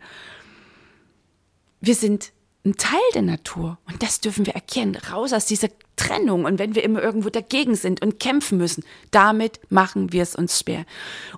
Wir 1.81 1.95
sind 1.95 2.33
ein 2.66 2.76
Teil 2.76 3.00
der 3.14 3.23
Natur. 3.23 3.78
Und 3.87 4.02
das 4.02 4.20
dürfen 4.20 4.44
wir 4.44 4.54
erkennen. 4.54 4.96
Raus 4.96 5.32
aus 5.32 5.46
dieser 5.46 5.68
Trennung. 5.96 6.44
Und 6.44 6.58
wenn 6.58 6.75
wir 6.75 6.85
immer 6.85 7.02
irgendwo 7.02 7.30
dagegen 7.30 7.76
sind 7.76 8.02
und 8.02 8.20
kämpfen 8.20 8.58
müssen, 8.58 8.85
damit 9.11 9.61
machen 9.70 10.12
wir 10.12 10.23
es 10.23 10.35
uns 10.35 10.61
schwer. 10.61 10.85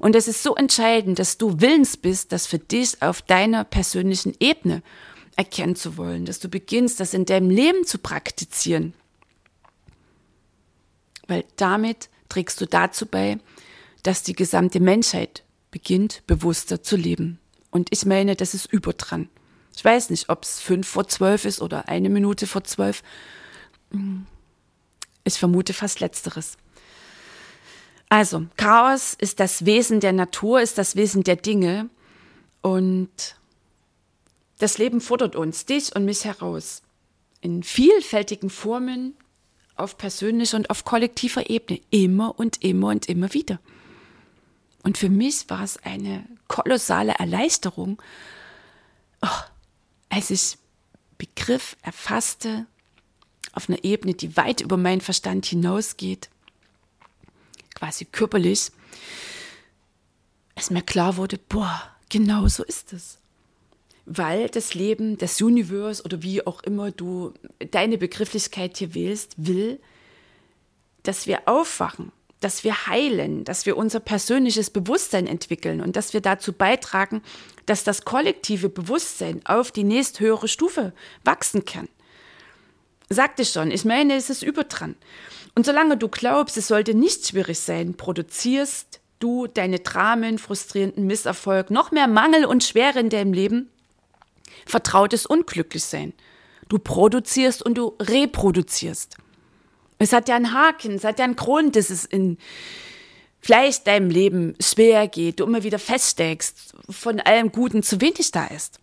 Und 0.00 0.16
es 0.16 0.26
ist 0.26 0.42
so 0.42 0.56
entscheidend, 0.56 1.18
dass 1.18 1.38
du 1.38 1.61
willens 1.61 1.97
bist, 1.97 2.32
das 2.32 2.47
für 2.47 2.58
dich 2.58 3.00
auf 3.02 3.23
deiner 3.23 3.64
persönlichen 3.64 4.35
Ebene 4.40 4.82
erkennen 5.37 5.76
zu 5.76 5.97
wollen, 5.97 6.25
dass 6.25 6.40
du 6.40 6.49
beginnst, 6.49 6.99
das 6.99 7.14
in 7.14 7.25
deinem 7.25 7.50
Leben 7.50 7.85
zu 7.85 7.99
praktizieren. 7.99 8.94
Weil 11.28 11.44
damit 11.56 12.08
trägst 12.28 12.61
du 12.61 12.66
dazu 12.66 13.06
bei, 13.06 13.38
dass 14.02 14.23
die 14.23 14.32
gesamte 14.32 14.80
Menschheit 14.80 15.44
beginnt, 15.70 16.23
bewusster 16.26 16.82
zu 16.82 16.97
leben. 16.97 17.38
Und 17.70 17.88
ich 17.92 18.06
meine, 18.06 18.35
das 18.35 18.54
ist 18.54 18.73
überdran. 18.73 19.28
Ich 19.78 19.85
weiß 19.85 20.11
nicht, 20.11 20.28
ob 20.28 20.42
es 20.42 20.58
fünf 20.58 20.88
vor 20.88 21.06
zwölf 21.06 21.44
ist 21.44 21.62
oder 21.62 21.88
eine 21.88 22.08
Minute 22.08 22.49
vor 22.49 22.64
zwölf. 22.64 23.04
Ich 25.23 25.38
vermute 25.38 25.73
fast 25.73 26.00
letzteres. 26.00 26.56
Also, 28.08 28.47
Chaos 28.56 29.14
ist 29.14 29.38
das 29.38 29.66
Wesen 29.66 30.00
der 30.00 30.12
Natur, 30.12 30.61
ist 30.61 30.78
das 30.78 30.97
Wesen 30.97 31.23
der 31.23 31.37
Dinge. 31.37 31.90
Und 32.61 33.37
das 34.58 34.78
Leben 34.78 35.00
fordert 35.00 35.37
uns, 35.37 35.64
dich 35.64 35.94
und 35.94 36.04
mich 36.04 36.25
heraus. 36.25 36.82
In 37.40 37.62
vielfältigen 37.62 38.50
Formen, 38.50 39.14
auf 39.76 39.97
persönlicher 39.97 40.56
und 40.56 40.71
auf 40.71 40.84
kollektiver 40.84 41.50
Ebene. 41.50 41.80
Immer 41.91 42.36
und 42.36 42.64
immer 42.64 42.88
und 42.88 43.08
immer 43.08 43.32
wieder. 43.32 43.60
Und 44.82 44.99
für 44.99 45.08
mich 45.08 45.49
war 45.49 45.62
es 45.62 45.76
eine 45.84 46.25
kolossale 46.49 47.12
Erleichterung, 47.12 48.02
oh, 49.23 49.28
als 50.08 50.30
ich 50.30 50.56
begriff, 51.18 51.76
erfasste, 51.82 52.66
auf 53.52 53.68
einer 53.68 53.82
Ebene, 53.84 54.14
die 54.14 54.36
weit 54.36 54.60
über 54.60 54.76
meinen 54.76 55.00
Verstand 55.00 55.47
hinausgeht, 55.47 56.28
quasi 57.75 58.04
körperlich, 58.04 58.71
als 60.54 60.71
mir 60.71 60.82
klar 60.82 61.16
wurde, 61.16 61.38
boah, 61.49 61.82
genau 62.08 62.49
so 62.49 62.64
ist 62.64 62.92
es. 62.92 63.18
Weil 64.06 64.49
das 64.49 64.75
Leben, 64.75 65.18
das 65.18 65.40
Universe 65.40 66.02
oder 66.02 66.23
wie 66.23 66.47
auch 66.47 66.62
immer 66.62 66.90
du 66.90 67.34
deine 67.71 67.99
Begrifflichkeit 67.99 68.78
hier 68.78 68.94
wählst, 68.94 69.34
will, 69.36 69.80
dass 71.02 71.26
wir 71.26 71.47
aufwachen, 71.47 72.12
dass 72.41 72.63
wir 72.65 72.87
heilen, 72.87 73.45
dass 73.45 73.67
wir 73.67 73.77
unser 73.77 74.01
persönliches 74.01 74.71
Bewusstsein 74.71 75.27
entwickeln 75.27 75.81
und 75.81 75.97
dass 75.97 76.13
wir 76.13 76.21
dazu 76.21 76.53
beitragen, 76.53 77.23
dass 77.67 77.85
das 77.85 78.05
kollektive 78.05 78.69
Bewusstsein 78.69 79.41
auf 79.45 79.73
die 79.73 79.85
nächsthöhere 79.85 80.49
Stufe 80.49 80.93
wachsen 81.25 81.65
kann. 81.65 81.89
Sagte 83.11 83.45
schon, 83.45 83.71
ich 83.71 83.85
meine, 83.85 84.15
es 84.15 84.31
ist 84.31 84.43
überdran. 84.43 84.95
Und 85.55 85.67
solange 85.67 85.97
du 85.97 86.09
glaubst, 86.09 86.57
es 86.57 86.69
sollte 86.69 86.95
nicht 86.95 87.27
schwierig 87.27 87.59
sein, 87.59 87.95
produzierst 87.95 89.01
du 89.19 89.47
deine 89.47 89.81
Dramen, 89.81 90.39
frustrierenden 90.39 91.07
Misserfolg, 91.07 91.71
noch 91.71 91.91
mehr 91.91 92.07
Mangel 92.07 92.45
und 92.45 92.63
Schwere 92.63 93.01
in 93.01 93.09
deinem 93.11 93.33
Leben, 93.33 93.69
vertrautes 94.67 95.27
Unglücklichsein. 95.27 96.13
Du 96.69 96.79
produzierst 96.79 97.63
und 97.63 97.77
du 97.77 97.97
reproduzierst. 98.01 99.17
Es 99.99 100.13
hat 100.13 100.28
ja 100.28 100.37
einen 100.37 100.52
Haken, 100.52 100.93
es 100.93 101.04
hat 101.04 101.19
ja 101.19 101.25
einen 101.25 101.37
Grund, 101.37 101.76
dass 101.76 101.91
es 101.91 102.04
in 102.04 102.39
vielleicht 103.41 103.87
deinem 103.87 104.11
Leben 104.11 104.54
schwer 104.61 105.08
geht, 105.08 105.41
du 105.41 105.45
immer 105.45 105.63
wieder 105.63 105.78
feststeckst, 105.78 106.75
von 106.89 107.21
allem 107.21 107.52
Guten 107.52 107.82
zu 107.82 108.00
wenig 108.00 108.30
da 108.30 108.47
ist. 108.47 108.80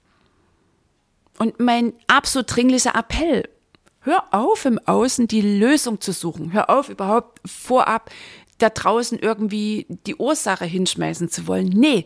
Und 1.38 1.60
mein 1.60 1.94
absolut 2.08 2.56
dringlicher 2.56 2.96
Appell, 2.96 3.48
hör 4.02 4.24
auf 4.34 4.66
im 4.66 4.80
Außen 4.80 5.28
die 5.28 5.42
Lösung 5.42 6.00
zu 6.00 6.14
suchen. 6.14 6.54
Hör 6.54 6.70
auf 6.70 6.90
überhaupt 6.90 7.42
vorab 7.46 8.10
da 8.58 8.70
draußen 8.70 9.20
irgendwie 9.20 9.86
die 9.90 10.16
Ursache 10.16 10.66
hinschmeißen 10.66 11.30
zu 11.30 11.48
wollen. 11.48 11.68
Nee. 11.68 12.06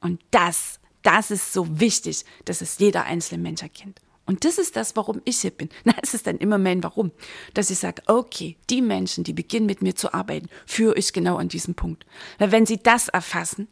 Und 0.00 0.20
das, 0.32 0.80
das 1.02 1.30
ist 1.30 1.52
so 1.52 1.78
wichtig, 1.78 2.24
dass 2.44 2.60
es 2.60 2.78
jeder 2.78 3.04
einzelne 3.04 3.40
Mensch 3.40 3.62
erkennt. 3.62 4.00
Und 4.24 4.44
das 4.44 4.58
ist 4.58 4.76
das, 4.76 4.94
warum 4.96 5.20
ich 5.24 5.40
hier 5.40 5.50
bin. 5.50 5.68
Na, 5.84 5.94
es 6.02 6.14
ist 6.14 6.26
dann 6.26 6.38
immer 6.38 6.58
mein 6.58 6.82
Warum. 6.82 7.12
Dass 7.54 7.70
ich 7.70 7.78
sage, 7.78 8.02
okay, 8.06 8.56
die 8.70 8.82
Menschen, 8.82 9.24
die 9.24 9.32
beginnen 9.32 9.66
mit 9.66 9.82
mir 9.82 9.94
zu 9.94 10.14
arbeiten, 10.14 10.48
führe 10.66 10.96
ich 10.96 11.12
genau 11.12 11.36
an 11.36 11.48
diesem 11.48 11.74
Punkt. 11.74 12.06
Weil 12.38 12.52
wenn 12.52 12.66
sie 12.66 12.78
das 12.78 13.08
erfassen, 13.08 13.68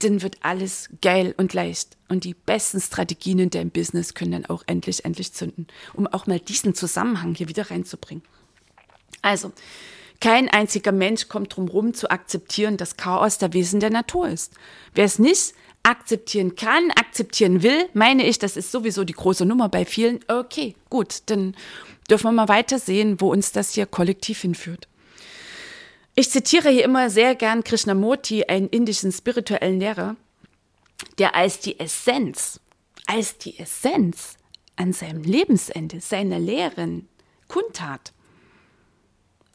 dann 0.00 0.22
wird 0.22 0.38
alles 0.40 0.88
geil 1.00 1.34
und 1.36 1.54
leicht. 1.54 1.96
Und 2.08 2.24
die 2.24 2.34
besten 2.34 2.80
Strategien 2.80 3.38
in 3.38 3.50
deinem 3.50 3.70
Business 3.70 4.14
können 4.14 4.32
dann 4.32 4.46
auch 4.46 4.62
endlich, 4.66 5.04
endlich 5.04 5.32
zünden, 5.32 5.66
um 5.92 6.06
auch 6.06 6.26
mal 6.26 6.40
diesen 6.40 6.74
Zusammenhang 6.74 7.34
hier 7.34 7.48
wieder 7.48 7.70
reinzubringen. 7.70 8.24
Also, 9.22 9.52
kein 10.20 10.48
einziger 10.48 10.92
Mensch 10.92 11.28
kommt 11.28 11.56
drum 11.56 11.68
rum 11.68 11.94
zu 11.94 12.10
akzeptieren, 12.10 12.76
dass 12.76 12.96
Chaos 12.96 13.38
der 13.38 13.52
Wesen 13.52 13.80
der 13.80 13.90
Natur 13.90 14.28
ist. 14.28 14.54
Wer 14.94 15.04
es 15.04 15.18
nicht 15.18 15.54
akzeptieren 15.84 16.56
kann, 16.56 16.90
akzeptieren 16.90 17.62
will, 17.62 17.88
meine 17.92 18.26
ich, 18.26 18.38
das 18.38 18.56
ist 18.56 18.72
sowieso 18.72 19.04
die 19.04 19.12
große 19.12 19.44
Nummer 19.44 19.68
bei 19.68 19.84
vielen. 19.84 20.20
Okay, 20.26 20.74
gut, 20.90 21.22
dann 21.26 21.54
dürfen 22.10 22.24
wir 22.24 22.32
mal 22.32 22.48
weiter 22.48 22.78
sehen, 22.78 23.20
wo 23.20 23.30
uns 23.30 23.52
das 23.52 23.72
hier 23.74 23.86
kollektiv 23.86 24.40
hinführt. 24.40 24.88
Ich 26.16 26.30
zitiere 26.30 26.70
hier 26.70 26.84
immer 26.84 27.10
sehr 27.10 27.34
gern 27.34 27.64
Krishnamurti, 27.64 28.44
einen 28.44 28.68
indischen 28.68 29.12
spirituellen 29.12 29.78
Lehrer, 29.78 30.16
der 31.18 31.34
als 31.34 31.60
die 31.60 31.78
Essenz, 31.78 32.60
als 33.06 33.36
die 33.36 33.58
Essenz 33.58 34.38
an 34.76 34.92
seinem 34.92 35.22
Lebensende 35.22 36.00
seiner 36.00 36.38
Lehren 36.38 37.08
kundtat, 37.48 38.13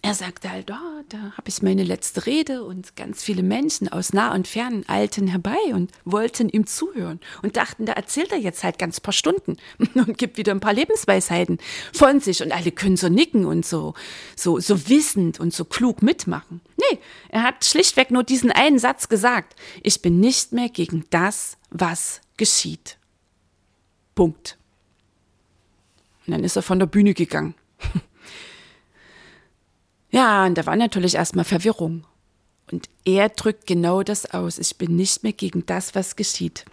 er 0.02 0.14
sagte 0.14 0.50
halt, 0.50 0.72
oh, 0.72 1.04
da 1.10 1.34
habe 1.34 1.50
ich 1.50 1.62
meine 1.62 1.84
letzte 1.84 2.26
Rede 2.26 2.64
und 2.64 2.96
ganz 2.96 3.22
viele 3.22 3.44
Menschen 3.44 3.90
aus 3.90 4.14
nah 4.14 4.34
und 4.34 4.48
fern 4.48 4.86
eilten 4.88 5.28
herbei 5.28 5.58
und 5.74 5.92
wollten 6.06 6.48
ihm 6.48 6.66
zuhören 6.68 7.20
und 7.44 7.58
dachten, 7.58 7.86
da 7.86 7.94
erzählt 7.94 8.32
er 8.32 8.38
jetzt 8.38 8.64
halt 8.64 8.80
ganz 8.80 9.02
paar 9.02 9.14
Stunden 9.14 9.58
und 9.96 10.18
gibt 10.18 10.38
wieder 10.38 10.54
ein 10.54 10.62
paar 10.62 10.74
Lebensweisheiten 10.74 11.58
von 11.94 12.22
sich 12.22 12.42
und 12.42 12.54
alle 12.54 12.72
können 12.72 12.96
so 12.96 13.10
nicken 13.10 13.44
und 13.46 13.66
so, 13.66 13.94
so, 14.38 14.60
so 14.60 14.88
wissend 14.88 15.40
und 15.40 15.54
so 15.54 15.66
klug 15.66 16.02
mitmachen. 16.02 16.62
Nee, 16.78 17.00
er 17.28 17.44
hat 17.44 17.66
schlichtweg 17.66 18.10
nur 18.10 18.24
diesen 18.24 18.52
einen 18.52 18.80
Satz 18.80 19.10
gesagt. 19.10 19.56
Ich 19.84 20.02
bin 20.02 20.22
nicht 20.22 20.54
mehr 20.54 20.70
gegen 20.70 21.04
das, 21.10 21.58
was 21.72 22.22
geschieht. 22.38 22.98
Punkt. 24.16 24.58
Und 26.26 26.32
dann 26.32 26.44
ist 26.46 26.56
er 26.56 26.62
von 26.62 26.80
der 26.80 26.86
Bühne 26.86 27.14
gegangen. 27.14 27.56
Ja, 30.12 30.46
und 30.46 30.58
da 30.58 30.66
war 30.66 30.76
natürlich 30.76 31.16
erstmal 31.16 31.46
Verwirrung. 31.46 32.06
Und 32.72 32.90
er 33.06 33.30
drückt 33.30 33.68
genau 33.68 34.04
das 34.04 34.32
aus. 34.32 34.58
Ich 34.60 34.78
bin 34.78 34.96
nicht 34.96 35.24
mehr 35.24 35.34
gegen 35.34 35.66
das, 35.66 35.96
was 35.96 36.16
geschieht. 36.16 36.66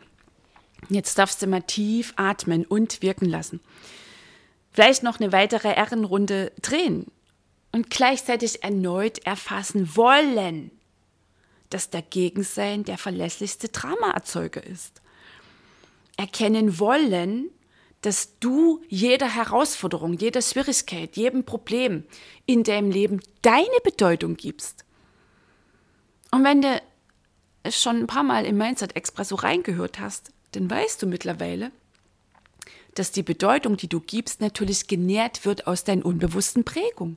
Jetzt 0.88 1.18
darfst 1.18 1.42
du 1.42 1.46
mal 1.46 1.62
tief 1.62 2.12
atmen 2.16 2.64
und 2.64 3.02
wirken 3.02 3.26
lassen. 3.26 3.60
vielleicht 4.72 5.02
noch 5.02 5.18
eine 5.18 5.32
weitere 5.32 5.74
Ehrenrunde 5.74 6.52
drehen 6.60 7.06
und 7.72 7.88
gleichzeitig 7.88 8.62
erneut 8.62 9.18
erfassen 9.26 9.96
wollen, 9.96 10.70
dass 11.70 11.88
Dagegensein 11.88 12.84
der 12.84 12.98
verlässlichste 12.98 13.68
Dramaerzeuger 13.68 14.62
ist. 14.62 15.00
Erkennen 16.18 16.78
wollen, 16.78 17.50
dass 18.02 18.38
du 18.38 18.82
jeder 18.88 19.34
Herausforderung, 19.34 20.14
jeder 20.14 20.42
Schwierigkeit, 20.42 21.16
jedem 21.16 21.44
Problem 21.44 22.04
in 22.44 22.62
deinem 22.62 22.90
Leben 22.90 23.20
deine 23.42 23.66
Bedeutung 23.82 24.36
gibst. 24.36 24.84
Und 26.30 26.44
wenn 26.44 26.62
du 26.62 26.80
schon 27.70 27.96
ein 27.96 28.06
paar 28.06 28.22
Mal 28.22 28.44
im 28.44 28.56
Mindset 28.56 28.94
Express 28.96 29.28
so 29.28 29.36
reingehört 29.36 29.98
hast, 29.98 30.30
dann 30.52 30.70
weißt 30.70 31.02
du 31.02 31.06
mittlerweile, 31.06 31.72
dass 32.94 33.12
die 33.12 33.22
Bedeutung, 33.22 33.76
die 33.76 33.88
du 33.88 34.00
gibst, 34.00 34.40
natürlich 34.40 34.86
genährt 34.86 35.44
wird 35.44 35.66
aus 35.66 35.84
deinen 35.84 36.02
unbewussten 36.02 36.64
Prägungen 36.64 37.16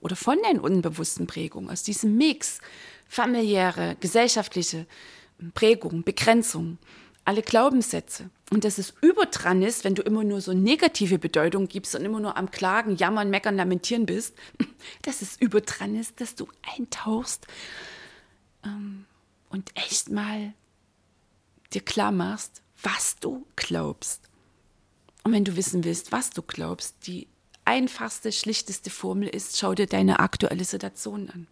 oder 0.00 0.16
von 0.16 0.38
deinen 0.42 0.60
unbewussten 0.60 1.26
Prägungen, 1.26 1.70
aus 1.70 1.82
diesem 1.82 2.16
Mix, 2.16 2.60
familiäre, 3.08 3.96
gesellschaftliche 4.00 4.86
Prägungen, 5.54 6.02
Begrenzungen, 6.02 6.78
alle 7.24 7.42
Glaubenssätze. 7.42 8.30
Und 8.50 8.64
dass 8.64 8.78
es 8.78 8.94
überdran 9.00 9.62
ist, 9.62 9.84
wenn 9.84 9.94
du 9.94 10.02
immer 10.02 10.24
nur 10.24 10.40
so 10.40 10.52
negative 10.52 11.18
Bedeutung 11.18 11.68
gibst 11.68 11.94
und 11.94 12.04
immer 12.04 12.20
nur 12.20 12.36
am 12.36 12.50
Klagen, 12.50 12.96
Jammern, 12.96 13.30
Meckern, 13.30 13.56
Lamentieren 13.56 14.06
bist, 14.06 14.34
dass 15.02 15.22
es 15.22 15.36
überdran 15.40 15.96
ist, 15.96 16.20
dass 16.20 16.34
du 16.34 16.46
eintauchst 16.76 17.46
ähm, 18.64 19.06
und 19.48 19.70
echt 19.74 20.10
mal 20.10 20.52
dir 21.72 21.80
klar 21.80 22.12
machst, 22.12 22.62
was 22.82 23.16
du 23.16 23.46
glaubst. 23.56 24.20
Und 25.24 25.32
wenn 25.32 25.44
du 25.44 25.56
wissen 25.56 25.84
willst, 25.84 26.12
was 26.12 26.30
du 26.30 26.42
glaubst, 26.42 27.06
die 27.06 27.26
einfachste, 27.64 28.30
schlichteste 28.30 28.90
Formel 28.90 29.28
ist, 29.28 29.58
schau 29.58 29.74
dir 29.74 29.86
deine 29.86 30.20
aktuelle 30.20 30.64
Situation 30.64 31.30
an. 31.30 31.46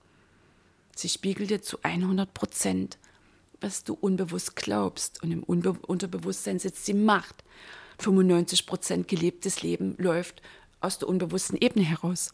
Sie 0.94 1.08
spiegelt 1.08 1.50
dir 1.50 1.62
zu 1.62 1.78
100 1.82 2.34
Prozent, 2.34 2.98
was 3.62 3.84
du 3.84 3.94
unbewusst 3.94 4.56
glaubst. 4.56 5.22
Und 5.22 5.32
im 5.32 5.42
Unbe 5.42 5.76
Unterbewusstsein 5.86 6.58
sitzt 6.58 6.86
die 6.88 6.94
Macht. 6.94 7.44
95 7.98 8.66
Prozent 8.66 9.08
gelebtes 9.08 9.62
Leben 9.62 9.94
läuft 9.98 10.42
aus 10.80 10.98
der 10.98 11.08
unbewussten 11.08 11.58
Ebene 11.58 11.84
heraus. 11.84 12.32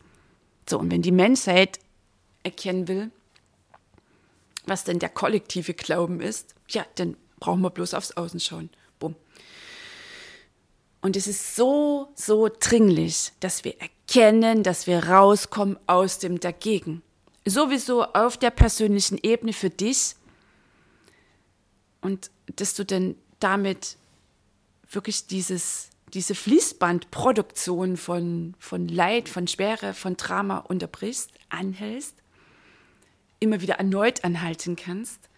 So, 0.69 0.79
und 0.79 0.91
wenn 0.91 1.03
die 1.03 1.13
Menschheit 1.13 1.79
erkennen 2.43 2.89
will, 2.89 3.11
was 4.67 4.85
denn 4.85 4.99
der 4.99 5.09
kollektive 5.09 5.75
Glauben 5.75 6.21
ist, 6.21 6.55
ja, 6.69 6.85
dann 6.97 7.17
brauchen 7.41 7.63
wir 7.63 7.71
bloß 7.71 7.95
aufs 7.95 8.13
Außen 8.13 8.41
schauen. 8.41 8.71
Bumm. 8.99 9.17
Und 11.01 11.17
es 11.17 11.27
ist 11.27 11.57
so, 11.57 12.09
so 12.15 12.49
dringlich, 12.49 13.33
dass 13.41 13.65
wir 13.65 13.81
erkennen, 13.81 14.63
dass 14.63 14.87
wir 14.87 15.05
rauskommen 15.05 15.79
aus 15.87 16.19
dem 16.19 16.41
Dagegen. 16.41 17.03
Sowieso 17.45 18.05
auf 18.05 18.37
der 18.37 18.51
persönlichen 18.51 19.19
Ebene 19.23 19.53
für 19.53 19.71
dich. 19.71 20.17
Und 22.01 22.31
dass 22.57 22.75
du 22.75 22.85
dann 22.85 23.15
damit 23.41 23.97
wirklich 24.91 25.27
dieses, 25.27 25.91
diese 26.15 26.35
Fließbandproduktion 26.35 27.97
von, 27.97 28.55
von 28.59 28.89
Leid, 28.89 29.29
von 29.29 29.47
Schwere, 29.47 29.95
von 29.95 30.17
Drama 30.17 30.59
unterbrichst, 30.59 31.31
anhältst, 31.49 32.15
immer 33.41 33.61
wieder 33.61 33.75
erneut 33.75 34.25
anhalten 34.25 34.77
kannst 34.77 35.29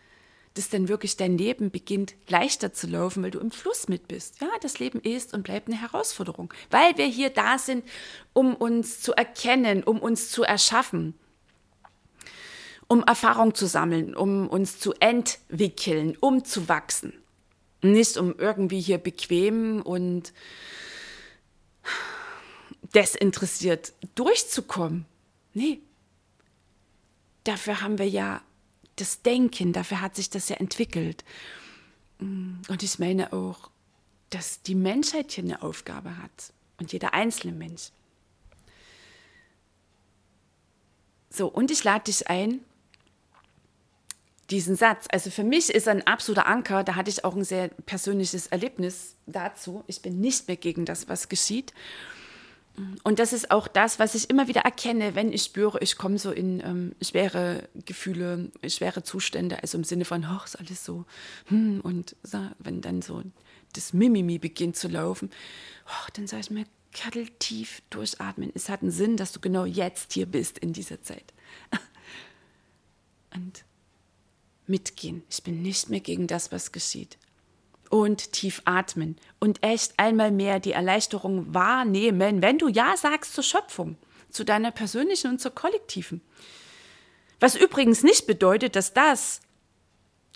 dass 0.55 0.69
dann 0.69 0.89
wirklich 0.89 1.17
dein 1.17 1.39
Leben 1.39 1.71
beginnt 1.71 2.15
leichter 2.29 2.73
zu 2.73 2.87
laufen, 2.87 3.23
weil 3.23 3.31
du 3.31 3.39
im 3.39 3.51
Fluss 3.51 3.89
mit 3.89 4.09
bist. 4.09 4.41
Ja, 4.41 4.49
das 4.61 4.79
Leben 4.79 5.01
ist 5.01 5.33
und 5.33 5.45
bleibt 5.45 5.69
eine 5.69 5.81
Herausforderung, 5.81 6.53
weil 6.71 6.97
wir 6.99 7.07
hier 7.07 7.31
da 7.31 7.59
sind, 7.59 7.85
um 8.33 8.55
uns 8.57 9.01
zu 9.01 9.13
erkennen, 9.13 9.85
um 9.85 10.01
uns 10.01 10.31
zu 10.31 10.43
erschaffen, 10.43 11.15
um 12.91 13.05
Erfahrung 13.05 13.55
zu 13.55 13.67
sammeln, 13.67 14.17
um 14.17 14.49
uns 14.49 14.81
zu 14.81 14.93
entwickeln, 14.95 16.17
um 16.19 16.45
zu 16.45 16.69
wachsen. 16.69 17.13
Nicht 17.83 18.17
um 18.17 18.35
irgendwie 18.37 18.81
hier 18.81 18.99
bequem 18.99 19.81
und 19.81 20.33
desinteressiert 22.93 23.93
durchzukommen. 24.17 25.07
Nee. 25.55 25.79
Dafür 27.45 27.81
haben 27.81 27.99
wir 27.99 28.09
ja 28.09 28.43
das 28.97 29.23
Denken, 29.23 29.73
dafür 29.73 30.01
hat 30.01 30.17
sich 30.17 30.29
das 30.29 30.49
ja 30.49 30.57
entwickelt. 30.57 31.25
Und 32.19 32.83
ich 32.83 32.99
meine 32.99 33.33
auch, 33.33 33.71
dass 34.31 34.63
die 34.63 34.75
Menschheit 34.75 35.31
hier 35.31 35.45
eine 35.45 35.63
Aufgabe 35.63 36.19
hat 36.19 36.53
und 36.79 36.93
jeder 36.93 37.15
einzelne 37.15 37.53
Mensch. 37.53 37.93
So, 41.31 41.47
und 41.47 41.71
ich 41.71 41.85
lade 41.85 42.07
dich 42.07 42.29
ein, 42.29 42.65
diesen 44.51 44.77
Satz. 44.77 45.07
Also 45.11 45.31
für 45.31 45.45
mich 45.45 45.71
ist 45.71 45.89
ein 45.89 46.07
absoluter 46.07 46.47
Anker. 46.47 46.85
Da 46.85 46.97
hatte 46.97 47.11
ich 47.11 47.25
auch 47.25 47.37
ein 47.37 47.45
sehr 47.45 47.69
persönliches 47.69 48.49
Erlebnis 48.49 49.17
dazu. 49.27 49.85
Ich 49.87 50.03
bin 50.03 50.21
nicht 50.21 50.49
mehr 50.49 50.57
gegen 50.57 50.85
das, 50.85 51.09
was 51.09 51.29
geschieht. 51.29 51.73
Und 53.03 53.19
das 53.19 53.33
ist 53.33 53.51
auch 53.51 53.69
das, 53.69 53.99
was 53.99 54.15
ich 54.15 54.31
immer 54.31 54.49
wieder 54.49 54.63
erkenne, 54.63 55.15
wenn 55.15 55.33
ich 55.33 55.43
spüre, 55.43 55.79
ich 55.81 55.99
komme 55.99 56.19
so 56.19 56.31
in 56.31 56.61
ähm, 56.61 56.95
schwere 57.03 57.69
Gefühle, 57.85 58.51
schwere 58.67 59.03
Zustände, 59.03 59.63
also 59.63 59.77
im 59.77 59.85
Sinne 59.85 60.05
von, 60.05 60.25
ach, 60.25 60.47
ist 60.47 60.59
alles 60.59 60.85
so, 60.85 61.05
hm, 61.47 61.81
und 61.83 62.17
so, 62.23 62.39
wenn 62.59 62.81
dann 62.81 63.03
so 63.03 63.23
das 63.75 63.93
Mimimi 63.93 64.39
beginnt 64.39 64.77
zu 64.77 64.89
laufen, 64.89 65.31
oh, 65.87 66.09
dann 66.15 66.27
sage 66.27 66.43
ich 66.43 66.51
mir, 66.51 66.65
Kattel 66.93 67.29
tief 67.39 67.83
durchatmen. 67.91 68.51
Es 68.55 68.69
hat 68.69 68.83
einen 68.83 68.91
Sinn, 68.91 69.17
dass 69.17 69.33
du 69.33 69.41
genau 69.41 69.65
jetzt 69.65 70.13
hier 70.13 70.27
bist 70.27 70.59
in 70.59 70.73
dieser 70.73 71.03
Zeit. 71.03 71.33
Und 73.35 73.65
mitgehen. 74.71 75.23
Ich 75.29 75.43
bin 75.43 75.61
nicht 75.61 75.91
mehr 75.91 76.01
gegen 76.01 76.27
das, 76.27 76.53
was 76.53 76.73
geschieht 76.73 77.19
und 77.91 78.33
tief 78.33 78.63
atmen 78.65 79.17
und 79.41 79.63
echt 79.63 79.99
einmal 79.99 80.31
mehr 80.31 80.61
die 80.61 80.73
Erleichterung 80.73 81.53
wahrnehmen, 81.53 82.41
wenn 82.41 82.57
du 82.57 82.69
Ja 82.69 82.97
sagst 82.97 83.35
zur 83.35 83.45
Schöpfung, 83.45 83.97
zu 84.31 84.45
deiner 84.45 84.71
persönlichen 84.71 85.33
und 85.33 85.41
zur 85.41 85.51
kollektiven. 85.51 86.23
Was 87.41 87.57
übrigens 87.57 88.03
nicht 88.03 88.27
bedeutet, 88.27 88.77
dass 88.77 88.95
das, 88.95 89.41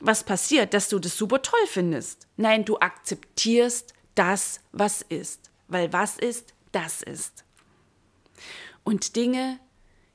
was 0.00 0.24
passiert, 0.24 0.74
dass 0.74 0.88
du 0.88 0.98
das 0.98 1.16
super 1.16 1.42
toll 1.42 1.66
findest. 1.66 2.26
Nein, 2.36 2.64
du 2.64 2.78
akzeptierst 2.78 3.94
das, 4.16 4.60
was 4.72 5.02
ist, 5.02 5.50
weil 5.68 5.92
was 5.92 6.18
ist, 6.18 6.54
das 6.72 7.02
ist. 7.02 7.44
Und 8.82 9.14
Dinge 9.14 9.60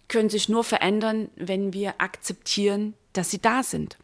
können 0.10 0.29
sich 0.29 0.49
nur 0.49 0.65
verändern, 0.65 1.29
wenn 1.36 1.71
wir 1.71 2.01
akzeptieren, 2.01 2.95
dass 3.13 3.32
sie 3.32 3.39
da 3.39 3.63
sind. 3.63 3.97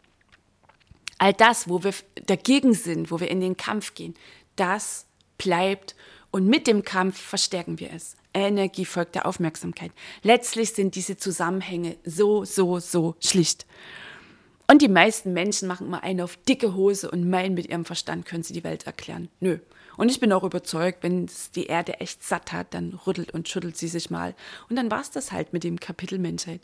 All 1.18 1.32
das, 1.32 1.68
wo 1.68 1.82
wir 1.82 1.94
dagegen 2.26 2.74
sind, 2.74 3.10
wo 3.10 3.20
wir 3.20 3.30
in 3.30 3.40
den 3.40 3.56
Kampf 3.56 3.94
gehen, 3.94 4.14
das 4.56 5.06
bleibt 5.38 5.94
und 6.30 6.46
mit 6.46 6.66
dem 6.66 6.82
Kampf 6.82 7.18
verstärken 7.18 7.78
wir 7.78 7.92
es. 7.92 8.16
Energie 8.34 8.84
folgt 8.84 9.14
der 9.14 9.26
Aufmerksamkeit. 9.26 9.92
Letztlich 10.22 10.74
sind 10.74 10.94
diese 10.94 11.16
Zusammenhänge 11.16 11.96
so, 12.04 12.44
so, 12.44 12.78
so 12.80 13.14
schlicht. 13.20 13.66
Und 14.68 14.82
die 14.82 14.88
meisten 14.88 15.32
Menschen 15.32 15.68
machen 15.68 15.86
immer 15.86 16.02
eine 16.02 16.24
auf 16.24 16.36
dicke 16.36 16.74
Hose 16.74 17.10
und 17.10 17.30
meinen, 17.30 17.54
mit 17.54 17.68
ihrem 17.68 17.84
Verstand 17.84 18.26
können 18.26 18.42
sie 18.42 18.52
die 18.52 18.64
Welt 18.64 18.86
erklären. 18.86 19.28
Nö. 19.40 19.58
Und 19.96 20.10
ich 20.10 20.20
bin 20.20 20.32
auch 20.32 20.44
überzeugt, 20.44 21.02
wenn 21.02 21.24
es 21.24 21.50
die 21.52 21.66
Erde 21.66 22.00
echt 22.00 22.22
satt 22.22 22.52
hat, 22.52 22.74
dann 22.74 22.92
rüttelt 23.06 23.32
und 23.32 23.48
schüttelt 23.48 23.78
sie 23.78 23.88
sich 23.88 24.10
mal. 24.10 24.34
Und 24.68 24.76
dann 24.76 24.90
war 24.90 25.00
es 25.00 25.10
das 25.10 25.32
halt 25.32 25.52
mit 25.52 25.64
dem 25.64 25.80
Kapitel 25.80 26.18
Menschheit. 26.18 26.60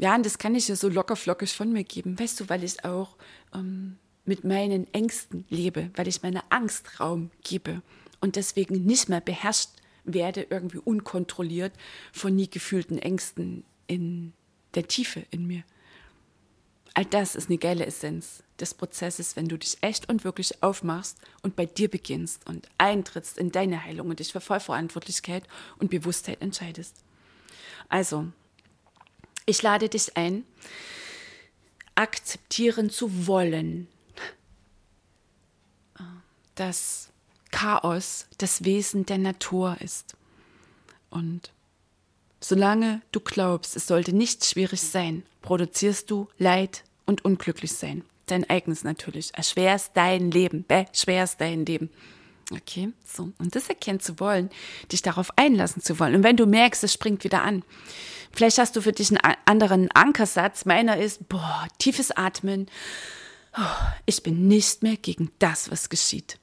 Ja, 0.00 0.14
und 0.14 0.24
das 0.24 0.38
kann 0.38 0.54
ich 0.54 0.66
ja 0.66 0.76
so 0.76 0.88
lockerflockig 0.88 1.52
von 1.52 1.74
mir 1.74 1.84
geben, 1.84 2.18
weißt 2.18 2.40
du, 2.40 2.48
weil 2.48 2.64
ich 2.64 2.86
auch 2.86 3.18
ähm, 3.54 3.98
mit 4.24 4.44
meinen 4.44 4.92
Ängsten 4.94 5.44
lebe, 5.50 5.90
weil 5.94 6.08
ich 6.08 6.22
meiner 6.22 6.42
Angst 6.48 7.00
Raum 7.00 7.30
gebe 7.44 7.82
und 8.22 8.36
deswegen 8.36 8.86
nicht 8.86 9.10
mehr 9.10 9.20
beherrscht 9.20 9.68
werde, 10.04 10.46
irgendwie 10.48 10.78
unkontrolliert 10.78 11.74
von 12.14 12.34
nie 12.34 12.48
gefühlten 12.48 12.98
Ängsten 12.98 13.62
in 13.88 14.32
der 14.74 14.88
Tiefe 14.88 15.26
in 15.30 15.46
mir. 15.46 15.64
All 16.94 17.04
das 17.04 17.34
ist 17.34 17.50
eine 17.50 17.58
geile 17.58 17.84
Essenz 17.84 18.42
des 18.58 18.72
Prozesses, 18.72 19.36
wenn 19.36 19.48
du 19.48 19.58
dich 19.58 19.76
echt 19.82 20.08
und 20.08 20.24
wirklich 20.24 20.62
aufmachst 20.62 21.18
und 21.42 21.56
bei 21.56 21.66
dir 21.66 21.90
beginnst 21.90 22.48
und 22.48 22.68
eintrittst 22.78 23.36
in 23.36 23.52
deine 23.52 23.84
Heilung 23.84 24.08
und 24.08 24.20
dich 24.20 24.32
für 24.32 24.40
Vollverantwortlichkeit 24.40 25.44
und 25.78 25.90
Bewusstheit 25.90 26.40
entscheidest. 26.40 26.96
Also, 27.90 28.28
ich 29.46 29.62
lade 29.62 29.88
dich 29.88 30.16
ein, 30.16 30.44
akzeptieren 31.94 32.90
zu 32.90 33.26
wollen, 33.26 33.88
dass 36.54 37.08
Chaos 37.50 38.26
das 38.38 38.64
Wesen 38.64 39.06
der 39.06 39.18
Natur 39.18 39.76
ist. 39.80 40.14
Und 41.08 41.52
solange 42.40 43.02
du 43.12 43.20
glaubst, 43.20 43.76
es 43.76 43.86
sollte 43.86 44.12
nicht 44.12 44.44
schwierig 44.44 44.80
sein, 44.80 45.24
produzierst 45.42 46.10
du 46.10 46.28
Leid 46.38 46.84
und 47.06 47.24
unglücklich 47.24 47.72
sein. 47.72 48.04
Dein 48.26 48.48
eigenes 48.48 48.84
natürlich. 48.84 49.34
Erschwerst 49.34 49.92
dein 49.94 50.30
Leben, 50.30 50.64
beschwerst 50.66 51.40
dein 51.40 51.66
Leben. 51.66 51.90
Okay, 52.52 52.92
so. 53.04 53.32
Und 53.38 53.54
das 53.54 53.68
erkennen 53.68 54.00
zu 54.00 54.20
wollen, 54.20 54.50
dich 54.92 55.02
darauf 55.02 55.36
einlassen 55.36 55.82
zu 55.82 55.98
wollen. 55.98 56.14
Und 56.14 56.22
wenn 56.22 56.36
du 56.36 56.46
merkst, 56.46 56.84
es 56.84 56.92
springt 56.92 57.24
wieder 57.24 57.42
an. 57.42 57.64
Vielleicht 58.32 58.58
hast 58.58 58.76
du 58.76 58.80
für 58.80 58.92
dich 58.92 59.10
einen 59.10 59.36
anderen 59.44 59.90
Ankersatz. 59.92 60.64
Meiner 60.64 60.98
ist, 60.98 61.28
boah, 61.28 61.66
tiefes 61.78 62.10
Atmen. 62.12 62.66
Oh, 63.56 63.84
ich 64.06 64.22
bin 64.22 64.46
nicht 64.48 64.82
mehr 64.82 64.96
gegen 64.96 65.30
das, 65.38 65.70
was 65.70 65.88
geschieht. 65.88 66.38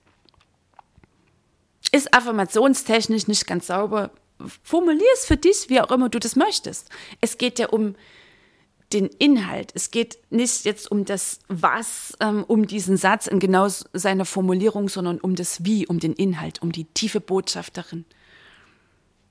Ist 1.92 2.14
affirmationstechnisch 2.14 3.28
nicht 3.28 3.48
ganz 3.48 3.68
sauber. 3.68 4.12
Formulier 4.64 5.08
es 5.14 5.26
für 5.26 5.38
dich, 5.38 5.70
wie 5.70 5.80
auch 5.80 5.92
immer 5.92 6.10
du 6.10 6.20
das 6.20 6.36
möchtest. 6.36 6.90
Es 7.22 7.38
geht 7.38 7.60
ja 7.60 7.70
um 7.70 7.96
den 8.94 9.08
Inhalt. 9.08 9.72
Es 9.74 9.92
geht 9.92 10.18
nicht 10.30 10.66
jetzt 10.66 10.90
um 10.92 11.06
das 11.06 11.40
Was, 11.48 12.14
ähm, 12.20 12.44
um 12.48 12.68
diesen 12.68 12.98
Satz 12.98 13.28
in 13.28 13.40
genau 13.40 13.68
seiner 13.94 14.26
Formulierung, 14.26 14.90
sondern 14.90 15.20
um 15.20 15.36
das 15.36 15.66
Wie, 15.66 15.88
um 15.88 16.00
den 16.00 16.14
Inhalt, 16.14 16.62
um 16.62 16.72
die 16.72 16.86
tiefe 16.86 17.20
Botschaft 17.20 17.78
darin. 17.78 18.06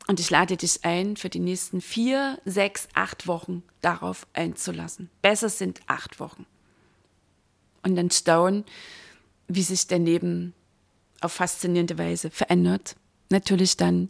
Und 0.06 0.20
ich 0.20 0.30
lade 0.30 0.56
dich 0.56 0.84
ein, 0.84 1.16
für 1.16 1.28
die 1.28 1.40
nächsten 1.40 1.80
vier, 1.80 2.38
sechs, 2.44 2.88
acht 2.94 3.26
Wochen 3.26 3.62
darauf 3.80 4.26
einzulassen. 4.34 5.10
Besser 5.20 5.48
sind 5.48 5.80
acht 5.88 6.20
Wochen. 6.20 6.46
Und 7.82 7.96
dann 7.96 8.10
staunen, 8.10 8.64
wie 9.48 9.62
sich 9.62 9.86
dein 9.86 10.04
Leben 10.04 10.54
auf 11.20 11.32
faszinierende 11.32 11.98
Weise 11.98 12.30
verändert. 12.30 12.96
Natürlich 13.30 13.76
dann 13.76 14.08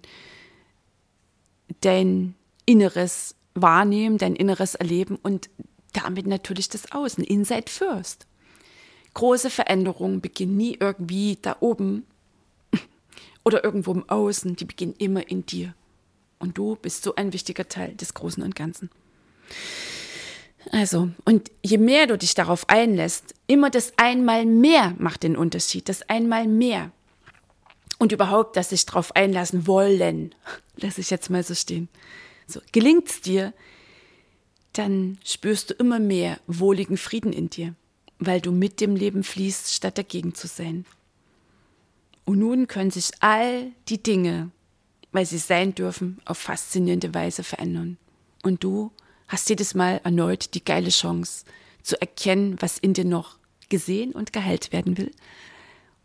dein 1.80 2.35
Inneres 2.66 3.35
wahrnehmen, 3.54 4.18
dein 4.18 4.37
Inneres 4.37 4.74
erleben 4.74 5.16
und 5.22 5.48
damit 5.92 6.26
natürlich 6.26 6.68
das 6.68 6.92
Außen, 6.92 7.24
Inside 7.24 7.70
First. 7.70 8.26
Große 9.14 9.48
Veränderungen 9.48 10.20
beginnen 10.20 10.59
nie 10.59 10.76
irgendwie 10.78 11.38
da 11.40 11.56
oben 11.61 12.04
oder 13.44 13.64
irgendwo 13.64 13.92
im 13.92 14.06
Außen, 14.06 14.56
die 14.56 14.66
beginnen 14.66 14.94
immer 14.98 15.26
in 15.30 15.46
dir. 15.46 15.74
Und 16.38 16.59
du 16.59 16.77
bist 16.77 17.03
so 17.03 17.14
ein 17.14 17.33
wichtiger 17.33 17.68
Teil 17.68 17.94
des 17.94 18.14
Großen 18.14 18.42
und 18.42 18.55
Ganzen. 18.55 18.90
Also, 20.72 21.11
und 21.25 21.51
je 21.62 21.79
mehr 21.79 22.07
du 22.07 22.18
dich 22.18 22.35
darauf 22.35 22.68
einlässt, 22.68 23.35
immer 23.46 23.70
das 23.70 23.92
einmal 23.96 24.44
mehr 24.46 24.94
macht 24.99 25.22
den 25.22 25.37
Unterschied, 25.37 25.88
das 25.88 26.03
einmal 26.09 26.46
mehr. 26.46 26.90
Und 27.99 28.12
überhaupt, 28.12 28.57
dass 28.57 28.70
sich 28.70 28.85
darauf 28.85 29.14
einlassen 29.14 29.66
wollen, 29.66 30.35
lasse 30.77 31.01
ich 31.01 31.11
jetzt 31.11 31.31
mal 31.31 31.42
so 31.42 31.55
stehen. 31.55 31.88
So, 32.46 32.61
gelingt's 32.72 33.20
dir, 33.20 33.53
dann 34.72 35.18
spürst 35.25 35.70
du 35.70 35.75
immer 35.75 35.99
mehr 35.99 36.38
wohligen 36.46 36.96
Frieden 36.96 37.33
in 37.33 37.49
dir, 37.49 37.75
weil 38.18 38.40
du 38.40 38.53
mit 38.53 38.81
dem 38.81 38.94
Leben 38.94 39.25
fließt, 39.25 39.72
statt 39.72 39.96
dagegen 39.96 40.35
zu 40.35 40.46
sein. 40.46 40.85
Und 42.25 42.40
nun 42.40 42.66
können 42.66 42.90
sich 42.90 43.11
all 43.20 43.70
die 43.88 44.03
Dinge, 44.03 44.51
weil 45.16 45.24
sie 45.24 45.38
sein 45.38 45.74
dürfen, 45.74 46.20
auf 46.26 46.37
faszinierende 46.37 47.14
Weise 47.14 47.42
verändern. 47.42 47.96
Und 48.42 48.62
du 48.62 48.92
hast 49.29 49.48
jedes 49.48 49.74
Mal 49.74 50.02
erneut 50.05 50.52
die 50.52 50.62
geile 50.62 50.90
Chance 50.90 51.46
zu 51.83 51.98
erkennen, 51.98 52.57
was 52.61 52.76
in 52.76 52.92
dir 52.92 53.07
noch 53.07 53.38
gesehen 53.70 54.12
und 54.12 54.35
geheilt 54.35 54.74
werden 54.74 54.98
will. 54.98 55.11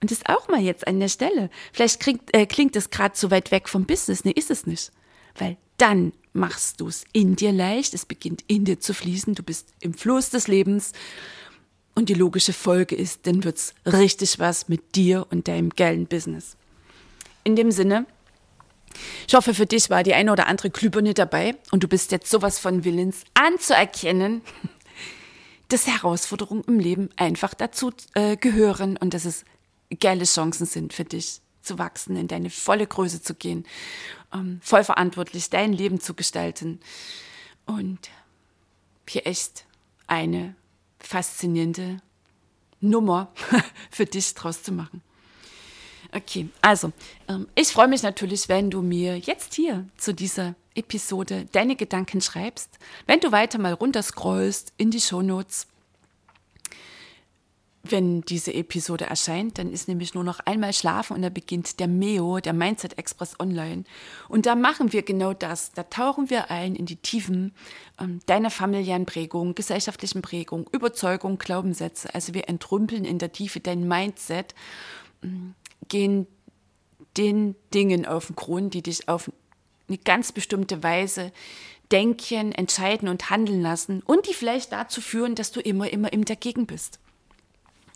Und 0.01 0.11
das 0.11 0.25
auch 0.25 0.47
mal 0.47 0.61
jetzt 0.61 0.87
an 0.87 1.01
der 1.01 1.09
Stelle. 1.09 1.49
Vielleicht 1.73 1.99
klingt, 1.99 2.33
äh, 2.33 2.45
klingt 2.45 2.77
das 2.77 2.89
gerade 2.89 3.17
so 3.17 3.29
weit 3.31 3.51
weg 3.51 3.67
vom 3.67 3.85
Business. 3.85 4.23
Nee, 4.23 4.31
ist 4.31 4.49
es 4.49 4.65
nicht. 4.65 4.93
Weil 5.37 5.57
dann 5.75 6.13
machst 6.31 6.79
du 6.79 6.87
es 6.87 7.03
in 7.11 7.35
dir 7.35 7.51
leicht, 7.51 7.93
es 7.93 8.05
beginnt 8.05 8.45
in 8.47 8.63
dir 8.63 8.79
zu 8.79 8.93
fließen, 8.93 9.35
du 9.35 9.43
bist 9.43 9.73
im 9.81 9.93
Fluss 9.93 10.29
des 10.29 10.47
Lebens. 10.47 10.93
Und 11.95 12.07
die 12.07 12.13
logische 12.13 12.53
Folge 12.53 12.95
ist, 12.95 13.27
dann 13.27 13.43
wird 13.43 13.57
es 13.57 13.73
richtig 13.85 14.39
was 14.39 14.69
mit 14.69 14.95
dir 14.95 15.27
und 15.31 15.49
deinem 15.49 15.71
geilen 15.71 16.07
Business. 16.07 16.55
In 17.43 17.57
dem 17.57 17.71
Sinne, 17.71 18.05
ich 19.27 19.33
hoffe, 19.33 19.53
für 19.53 19.65
dich 19.65 19.89
war 19.89 20.03
die 20.03 20.13
eine 20.13 20.31
oder 20.31 20.47
andere 20.47 20.69
Glühbirne 20.69 21.13
dabei 21.13 21.55
und 21.71 21.83
du 21.83 21.87
bist 21.87 22.11
jetzt 22.11 22.29
sowas 22.29 22.59
von 22.59 22.83
willens 22.83 23.23
anzuerkennen, 23.33 24.41
dass 25.69 25.87
Herausforderungen 25.87 26.63
im 26.67 26.79
Leben 26.79 27.09
einfach 27.15 27.53
dazu 27.53 27.91
äh, 28.13 28.35
gehören 28.37 28.97
und 28.97 29.13
dass 29.13 29.25
es 29.25 29.45
geile 29.99 30.25
Chancen 30.25 30.65
sind 30.65 30.93
für 30.93 31.05
dich 31.05 31.41
zu 31.61 31.77
wachsen, 31.77 32.15
in 32.17 32.27
deine 32.27 32.49
volle 32.49 32.87
Größe 32.87 33.21
zu 33.21 33.35
gehen, 33.35 33.65
ähm, 34.33 34.59
voll 34.63 34.83
verantwortlich 34.83 35.49
dein 35.49 35.73
Leben 35.73 35.99
zu 35.99 36.13
gestalten 36.13 36.79
und 37.65 38.09
hier 39.07 39.27
echt 39.27 39.65
eine 40.07 40.55
faszinierende 40.99 41.97
Nummer 42.79 43.31
für 43.91 44.05
dich 44.05 44.33
draus 44.33 44.63
zu 44.63 44.71
machen. 44.71 45.01
Okay, 46.13 46.49
also 46.61 46.91
ähm, 47.29 47.47
ich 47.55 47.69
freue 47.69 47.87
mich 47.87 48.03
natürlich, 48.03 48.49
wenn 48.49 48.69
du 48.69 48.81
mir 48.81 49.17
jetzt 49.17 49.53
hier 49.53 49.85
zu 49.97 50.13
dieser 50.13 50.55
Episode 50.75 51.47
deine 51.51 51.75
Gedanken 51.75 52.21
schreibst. 52.21 52.79
Wenn 53.07 53.19
du 53.19 53.31
weiter 53.31 53.59
mal 53.59 53.73
runterscrollst 53.73 54.73
in 54.77 54.91
die 54.91 54.99
Shownotes, 54.99 55.67
wenn 57.83 58.21
diese 58.21 58.53
Episode 58.53 59.05
erscheint, 59.05 59.57
dann 59.57 59.71
ist 59.71 59.87
nämlich 59.87 60.13
nur 60.13 60.23
noch 60.23 60.39
einmal 60.41 60.71
schlafen 60.73 61.15
und 61.15 61.23
da 61.23 61.29
beginnt 61.29 61.79
der 61.79 61.87
MEO, 61.87 62.39
der 62.39 62.53
Mindset 62.53 62.97
Express 62.97 63.39
Online. 63.39 63.85
Und 64.27 64.45
da 64.45 64.55
machen 64.55 64.93
wir 64.93 65.01
genau 65.01 65.33
das. 65.33 65.71
Da 65.71 65.83
tauchen 65.83 66.29
wir 66.29 66.51
ein 66.51 66.75
in 66.75 66.85
die 66.85 66.97
Tiefen 66.97 67.53
ähm, 67.99 68.19
deiner 68.27 68.51
familiären 68.51 69.05
Prägung, 69.05 69.55
gesellschaftlichen 69.55 70.21
Prägung, 70.21 70.69
Überzeugung, 70.71 71.37
Glaubenssätze. 71.39 72.13
Also 72.13 72.33
wir 72.33 72.49
entrümpeln 72.49 73.03
in 73.03 73.17
der 73.17 73.31
Tiefe 73.31 73.59
dein 73.59 73.87
Mindset, 73.87 74.53
ähm, 75.23 75.55
gehen 75.91 76.25
den 77.17 77.55
Dingen 77.73 78.05
auf 78.05 78.27
den 78.27 78.37
Grund, 78.37 78.73
die 78.73 78.81
dich 78.81 79.09
auf 79.09 79.29
eine 79.87 79.97
ganz 79.97 80.31
bestimmte 80.31 80.81
Weise 80.81 81.33
denken, 81.91 82.53
entscheiden 82.53 83.09
und 83.09 83.29
handeln 83.29 83.61
lassen 83.61 84.01
und 84.01 84.27
die 84.29 84.33
vielleicht 84.33 84.71
dazu 84.71 85.01
führen, 85.01 85.35
dass 85.35 85.51
du 85.51 85.59
immer, 85.59 85.91
immer 85.91 86.13
im 86.13 86.23
Dagegen 86.23 86.65
bist. 86.65 86.99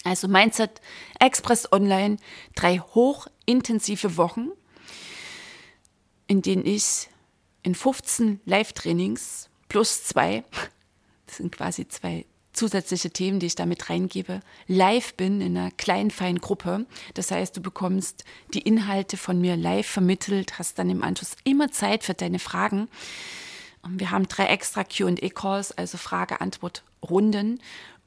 Also 0.03 0.27
Mindset 0.27 0.81
Express 1.19 1.71
Online, 1.71 2.17
drei 2.53 2.79
hochintensive 2.79 4.17
Wochen, 4.17 4.49
in 6.27 6.41
denen 6.41 6.65
ich 6.65 7.07
in 7.63 7.73
15 7.73 8.41
Live-Trainings 8.45 9.49
plus 9.69 10.03
zwei, 10.03 10.43
das 11.25 11.37
sind 11.37 11.55
quasi 11.55 11.87
zwei 11.87 12.25
zusätzliche 12.55 13.11
Themen, 13.11 13.39
die 13.39 13.47
ich 13.47 13.55
damit 13.55 13.89
reingebe, 13.89 14.41
live 14.67 15.13
bin 15.15 15.41
in 15.41 15.57
einer 15.57 15.71
kleinen, 15.71 16.11
feinen 16.11 16.39
Gruppe. 16.39 16.85
Das 17.13 17.31
heißt, 17.31 17.55
du 17.57 17.61
bekommst 17.61 18.23
die 18.53 18.61
Inhalte 18.61 19.17
von 19.17 19.39
mir 19.39 19.55
live 19.55 19.87
vermittelt, 19.87 20.57
hast 20.57 20.79
dann 20.79 20.89
im 20.89 21.03
Anschluss 21.03 21.35
immer 21.43 21.71
Zeit 21.71 22.03
für 22.03 22.13
deine 22.13 22.39
Fragen. 22.39 22.87
Wir 23.87 24.11
haben 24.11 24.27
drei 24.27 24.47
extra 24.47 24.83
QA-Calls, 24.83 25.71
also 25.73 25.97
Frage-Antwort-Runden. 25.97 27.61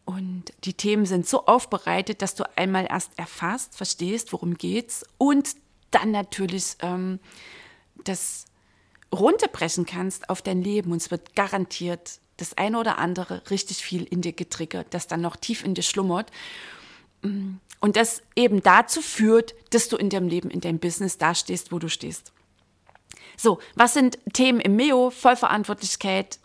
Und 0.05 0.45
die 0.65 0.73
Themen 0.73 1.07
sind 1.07 1.29
so 1.29 1.47
aufbereitet, 1.47 2.23
dass 2.23 2.35
du 2.35 2.45
einmal 2.57 2.87
erst 2.89 3.13
erfasst, 3.19 3.77
verstehst, 3.77 4.33
worum 4.33 4.55
geht's 4.55 5.05
und 5.19 5.55
dann 5.91 6.11
natürlich 6.11 6.77
ähm, 6.81 7.21
das 8.05 8.47
runterbrechen 9.13 9.87
kannst 9.87 10.31
auf 10.31 10.43
dein 10.43 10.63
Leben. 10.63 10.93
Und 10.93 10.99
es 10.99 11.11
wird 11.11 11.35
garantiert 11.35 12.21
das 12.39 12.57
eine 12.57 12.79
oder 12.79 12.99
andere 12.99 13.43
richtig 13.51 13.79
viel 13.79 14.05
in 14.05 14.23
dir 14.23 14.33
getriggert, 14.33 14.89
das 14.91 15.07
dann 15.07 15.21
noch 15.21 15.37
tief 15.37 15.65
in 15.65 15.75
dir 15.75 15.83
schlummert. 15.83 16.31
Und 17.23 17.97
das 17.97 18.23
eben 18.35 18.63
dazu 18.63 19.03
führt, 19.03 19.55
dass 19.71 19.89
du 19.89 19.97
in 19.97 20.09
deinem 20.09 20.29
Leben, 20.29 20.51
in 20.51 20.61
deinem 20.61 20.79
Business 20.79 21.19
da 21.19 21.35
stehst, 21.35 21.71
wo 21.73 21.79
du 21.79 21.89
stehst. 21.89 22.33
So, 23.37 23.61
was 23.75 23.95
sind 23.95 24.19
Themen 24.33 24.61
im 24.61 24.75
MEO? 24.77 25.11
Vollverantwortlichkeit, 25.11 26.41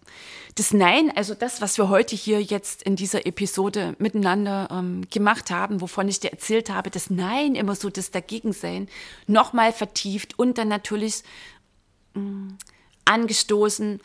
das 0.55 0.73
Nein, 0.73 1.11
also 1.15 1.33
das, 1.33 1.61
was 1.61 1.79
wir 1.79 1.89
heute 1.89 2.15
hier 2.15 2.41
jetzt 2.41 2.83
in 2.83 2.95
dieser 2.95 3.25
Episode 3.25 3.95
miteinander 3.97 4.67
ähm, 4.71 5.01
gemacht 5.09 5.49
haben, 5.49 5.81
wovon 5.81 6.07
ich 6.07 6.19
dir 6.19 6.31
erzählt 6.31 6.69
habe, 6.69 6.91
das 6.91 7.09
Nein, 7.09 7.55
immer 7.55 7.75
so 7.75 7.89
das 7.89 8.11
Dagegensein, 8.11 8.87
nochmal 9.25 9.73
vertieft 9.73 10.37
und 10.37 10.59
dann 10.59 10.67
natürlich 10.67 11.23
mh, 12.13 12.21
mm, 12.21 12.57
angestoßen, 13.05 13.99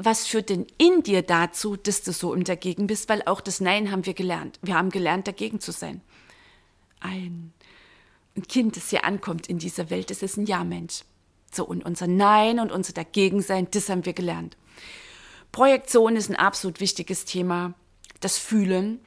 was 0.00 0.28
führt 0.28 0.48
denn 0.48 0.64
in 0.78 1.02
dir 1.02 1.22
dazu, 1.22 1.76
dass 1.76 2.02
du 2.02 2.12
so 2.12 2.32
im 2.32 2.44
Dagegen 2.44 2.86
bist, 2.86 3.08
weil 3.08 3.22
auch 3.26 3.40
das 3.40 3.60
Nein 3.60 3.90
haben 3.90 4.06
wir 4.06 4.14
gelernt. 4.14 4.60
Wir 4.62 4.74
haben 4.74 4.90
gelernt, 4.90 5.26
dagegen 5.26 5.58
zu 5.58 5.72
sein. 5.72 6.00
Ein, 7.00 7.52
Kind, 8.48 8.76
das 8.76 8.90
hier 8.90 9.04
ankommt 9.04 9.48
in 9.48 9.58
dieser 9.58 9.90
Welt, 9.90 10.10
das 10.10 10.22
ist 10.22 10.36
ein 10.36 10.46
Ja-Mensch. 10.46 11.02
So, 11.52 11.64
und 11.64 11.84
unser 11.84 12.06
Nein 12.06 12.60
und 12.60 12.70
unser 12.70 12.92
Dagegensein, 12.92 13.66
das 13.72 13.88
haben 13.88 14.06
wir 14.06 14.12
gelernt. 14.12 14.56
Projektion 15.50 16.14
ist 16.14 16.30
ein 16.30 16.36
absolut 16.36 16.78
wichtiges 16.78 17.24
Thema. 17.24 17.74
Das 18.20 18.38
Fühlen, 18.38 19.00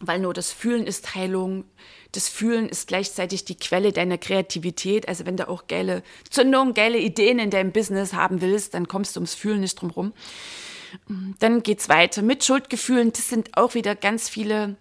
weil 0.00 0.18
nur 0.18 0.34
das 0.34 0.50
Fühlen 0.50 0.88
ist 0.88 1.14
Heilung. 1.14 1.64
Das 2.12 2.28
Fühlen 2.28 2.68
ist 2.68 2.88
gleichzeitig 2.88 3.44
die 3.44 3.56
Quelle 3.56 3.92
deiner 3.92 4.18
Kreativität. 4.18 5.08
Also 5.08 5.26
wenn 5.26 5.36
du 5.36 5.48
auch 5.48 5.66
geile 5.68 6.02
Zündungen, 6.28 6.74
geile 6.74 6.98
Ideen 6.98 7.38
in 7.38 7.50
deinem 7.50 7.72
Business 7.72 8.12
haben 8.12 8.40
willst, 8.40 8.74
dann 8.74 8.88
kommst 8.88 9.16
du 9.16 9.20
ums 9.20 9.34
Fühlen 9.34 9.60
nicht 9.60 9.80
drum 9.80 9.90
rum. 9.90 10.12
Dann 11.38 11.62
geht's 11.62 11.88
weiter 11.88 12.22
mit 12.22 12.44
Schuldgefühlen. 12.44 13.12
Das 13.12 13.28
sind 13.28 13.56
auch 13.56 13.74
wieder 13.74 13.94
ganz 13.94 14.28
viele 14.28 14.76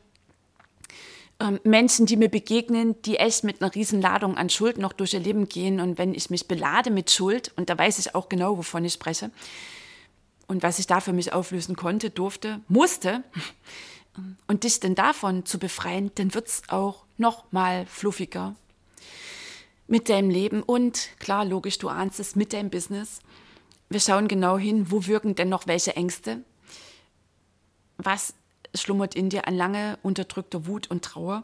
ähm, 1.40 1.60
Menschen, 1.64 2.06
die 2.06 2.18
mir 2.18 2.30
begegnen, 2.30 3.02
die 3.04 3.18
echt 3.18 3.44
mit 3.44 3.62
einer 3.62 3.74
riesen 3.74 4.02
Ladung 4.02 4.36
an 4.36 4.50
Schuld 4.50 4.78
noch 4.78 4.94
durch 4.94 5.14
ihr 5.14 5.20
Leben 5.20 5.48
gehen. 5.48 5.80
Und 5.80 5.98
wenn 5.98 6.14
ich 6.14 6.30
mich 6.30 6.48
belade 6.48 6.92
mit 6.92 7.12
Schuld, 7.12 7.54
und 7.56 7.70
da 7.70 7.78
weiß 7.78 8.00
ich 8.00 8.16
auch 8.16 8.28
genau, 8.28 8.58
wovon 8.58 8.86
ich 8.86 8.94
spreche, 8.94 9.32
und 10.48 10.64
was 10.64 10.80
ich 10.80 10.88
da 10.88 11.00
für 11.00 11.14
mich 11.14 11.32
auflösen 11.32 11.76
konnte, 11.76 12.10
durfte, 12.10 12.60
musste, 12.68 13.24
und 14.48 14.64
dich 14.64 14.80
denn 14.80 14.96
davon 14.96 15.46
zu 15.46 15.60
befreien, 15.60 16.12
dann 16.16 16.34
wird 16.34 16.48
es 16.48 16.64
auch 16.68 17.06
noch 17.20 17.52
mal 17.52 17.86
fluffiger 17.86 18.56
mit 19.88 20.08
deinem 20.08 20.30
Leben 20.30 20.62
und 20.62 21.10
klar, 21.20 21.46
logisch, 21.46 21.80
du 21.80 21.90
ahnst 21.90 22.20
es, 22.20 22.36
mit 22.36 22.54
deinem 22.54 22.70
Business. 22.70 23.22
Wir 23.90 24.00
schauen 24.00 24.28
genau 24.28 24.58
hin, 24.58 24.92
wo 24.92 25.08
wirken 25.08 25.34
denn 25.34 25.50
noch 25.50 25.66
welche 25.66 25.96
Ängste? 25.96 26.44
Was 27.98 28.36
schlummert 28.76 29.16
in 29.16 29.30
dir 29.30 29.48
an 29.48 29.56
lange 29.56 29.98
unterdrückter 30.04 30.68
Wut 30.68 30.92
und 30.92 31.04
Trauer? 31.04 31.44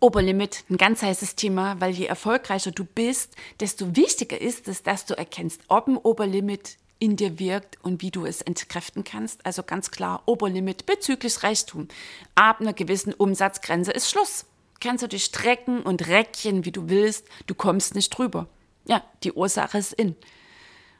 Oberlimit, 0.00 0.64
ein 0.70 0.78
ganz 0.78 1.02
heißes 1.02 1.36
Thema, 1.36 1.80
weil 1.80 1.92
je 1.92 2.06
erfolgreicher 2.06 2.70
du 2.70 2.84
bist, 2.84 3.34
desto 3.60 3.96
wichtiger 3.96 4.40
ist 4.40 4.66
es, 4.66 4.82
dass 4.82 5.04
du 5.04 5.16
erkennst, 5.16 5.60
ob 5.68 5.88
ein 5.88 5.96
Oberlimit 5.96 6.78
in 6.98 7.16
dir 7.16 7.38
wirkt 7.38 7.78
und 7.84 8.00
wie 8.02 8.10
du 8.10 8.24
es 8.24 8.40
entkräften 8.40 9.04
kannst. 9.04 9.44
Also 9.44 9.62
ganz 9.62 9.90
klar, 9.90 10.22
Oberlimit 10.26 10.86
bezüglich 10.86 11.42
Reichtum. 11.42 11.88
Ab 12.34 12.60
einer 12.60 12.72
gewissen 12.72 13.12
Umsatzgrenze 13.12 13.92
ist 13.92 14.10
Schluss. 14.10 14.46
Kannst 14.80 15.02
du 15.02 15.08
dich 15.08 15.24
strecken 15.24 15.82
und 15.82 16.08
reckchen, 16.08 16.64
wie 16.64 16.72
du 16.72 16.88
willst, 16.88 17.26
du 17.46 17.54
kommst 17.54 17.94
nicht 17.94 18.10
drüber. 18.10 18.48
Ja, 18.86 19.02
die 19.22 19.32
Ursache 19.32 19.78
ist 19.78 19.92
in. 19.92 20.16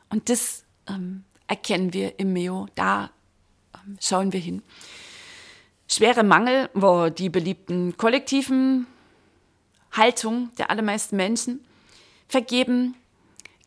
Und 0.08 0.28
das 0.28 0.64
ähm, 0.88 1.24
erkennen 1.46 1.92
wir 1.92 2.18
im 2.18 2.32
Meo, 2.32 2.66
da 2.74 3.10
ähm, 3.74 3.98
schauen 4.00 4.32
wir 4.32 4.40
hin. 4.40 4.62
Schwere 5.88 6.24
Mangel 6.24 6.68
war 6.74 7.10
die 7.10 7.28
beliebten 7.28 7.96
kollektiven 7.96 8.86
Haltung 9.92 10.50
der 10.58 10.70
allermeisten 10.70 11.16
Menschen. 11.16 11.64
Vergeben, 12.28 12.96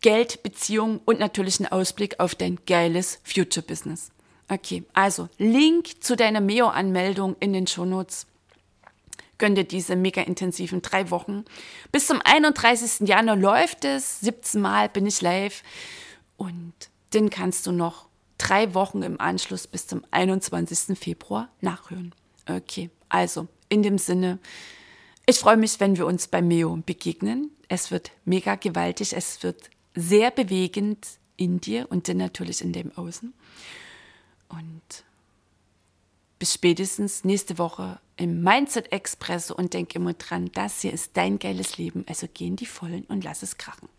Geld, 0.01 0.43
Beziehung 0.43 1.01
und 1.05 1.19
natürlich 1.19 1.59
einen 1.59 1.71
Ausblick 1.71 2.19
auf 2.19 2.35
dein 2.35 2.59
geiles 2.65 3.19
Future 3.23 3.65
Business. 3.65 4.11
Okay, 4.49 4.83
also 4.93 5.29
Link 5.37 6.03
zu 6.03 6.15
deiner 6.15 6.41
Meo-Anmeldung 6.41 7.35
in 7.39 7.53
den 7.53 7.67
Shownotes. 7.67 8.25
Gönn 9.39 9.55
dir 9.55 9.63
diese 9.63 9.95
mega 9.95 10.21
intensiven 10.21 10.83
drei 10.83 11.09
Wochen. 11.09 11.45
Bis 11.91 12.05
zum 12.05 12.21
31. 12.23 13.07
Januar 13.07 13.37
läuft 13.37 13.85
es. 13.85 14.19
17 14.19 14.61
Mal 14.61 14.89
bin 14.89 15.07
ich 15.07 15.21
live. 15.21 15.63
Und 16.37 16.73
den 17.13 17.31
kannst 17.31 17.65
du 17.65 17.71
noch 17.71 18.07
drei 18.37 18.73
Wochen 18.73 19.01
im 19.01 19.19
Anschluss 19.19 19.65
bis 19.65 19.87
zum 19.87 20.03
21. 20.11 20.97
Februar 20.97 21.49
nachhören. 21.61 22.13
Okay, 22.47 22.89
also 23.07 23.47
in 23.69 23.81
dem 23.81 23.97
Sinne, 23.97 24.39
ich 25.25 25.39
freue 25.39 25.57
mich, 25.57 25.79
wenn 25.79 25.97
wir 25.97 26.05
uns 26.05 26.27
bei 26.27 26.41
Meo 26.41 26.75
begegnen. 26.85 27.51
Es 27.67 27.91
wird 27.91 28.11
mega 28.25 28.55
gewaltig, 28.55 29.13
es 29.15 29.43
wird 29.43 29.69
sehr 29.95 30.31
bewegend 30.31 31.07
in 31.37 31.61
dir 31.61 31.87
und 31.89 32.07
dann 32.07 32.17
natürlich 32.17 32.61
in 32.61 32.73
dem 32.73 32.91
Außen. 32.97 33.33
Und 34.49 35.03
bis 36.39 36.53
spätestens 36.53 37.25
nächste 37.25 37.57
Woche 37.57 37.99
im 38.15 38.41
Mindset 38.41 38.91
Express 38.93 39.51
und 39.51 39.73
denk 39.73 39.93
immer 39.93 40.13
dran, 40.13 40.49
das 40.53 40.81
hier 40.81 40.93
ist 40.93 41.15
dein 41.15 41.37
geiles 41.37 41.77
Leben, 41.77 42.05
also 42.07 42.27
geh 42.33 42.47
in 42.47 42.55
die 42.55 42.65
Vollen 42.65 43.03
und 43.03 43.23
lass 43.25 43.43
es 43.43 43.57
krachen. 43.57 43.89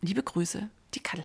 Liebe 0.00 0.22
Grüße, 0.22 0.70
die 0.94 1.00
Kattel. 1.00 1.24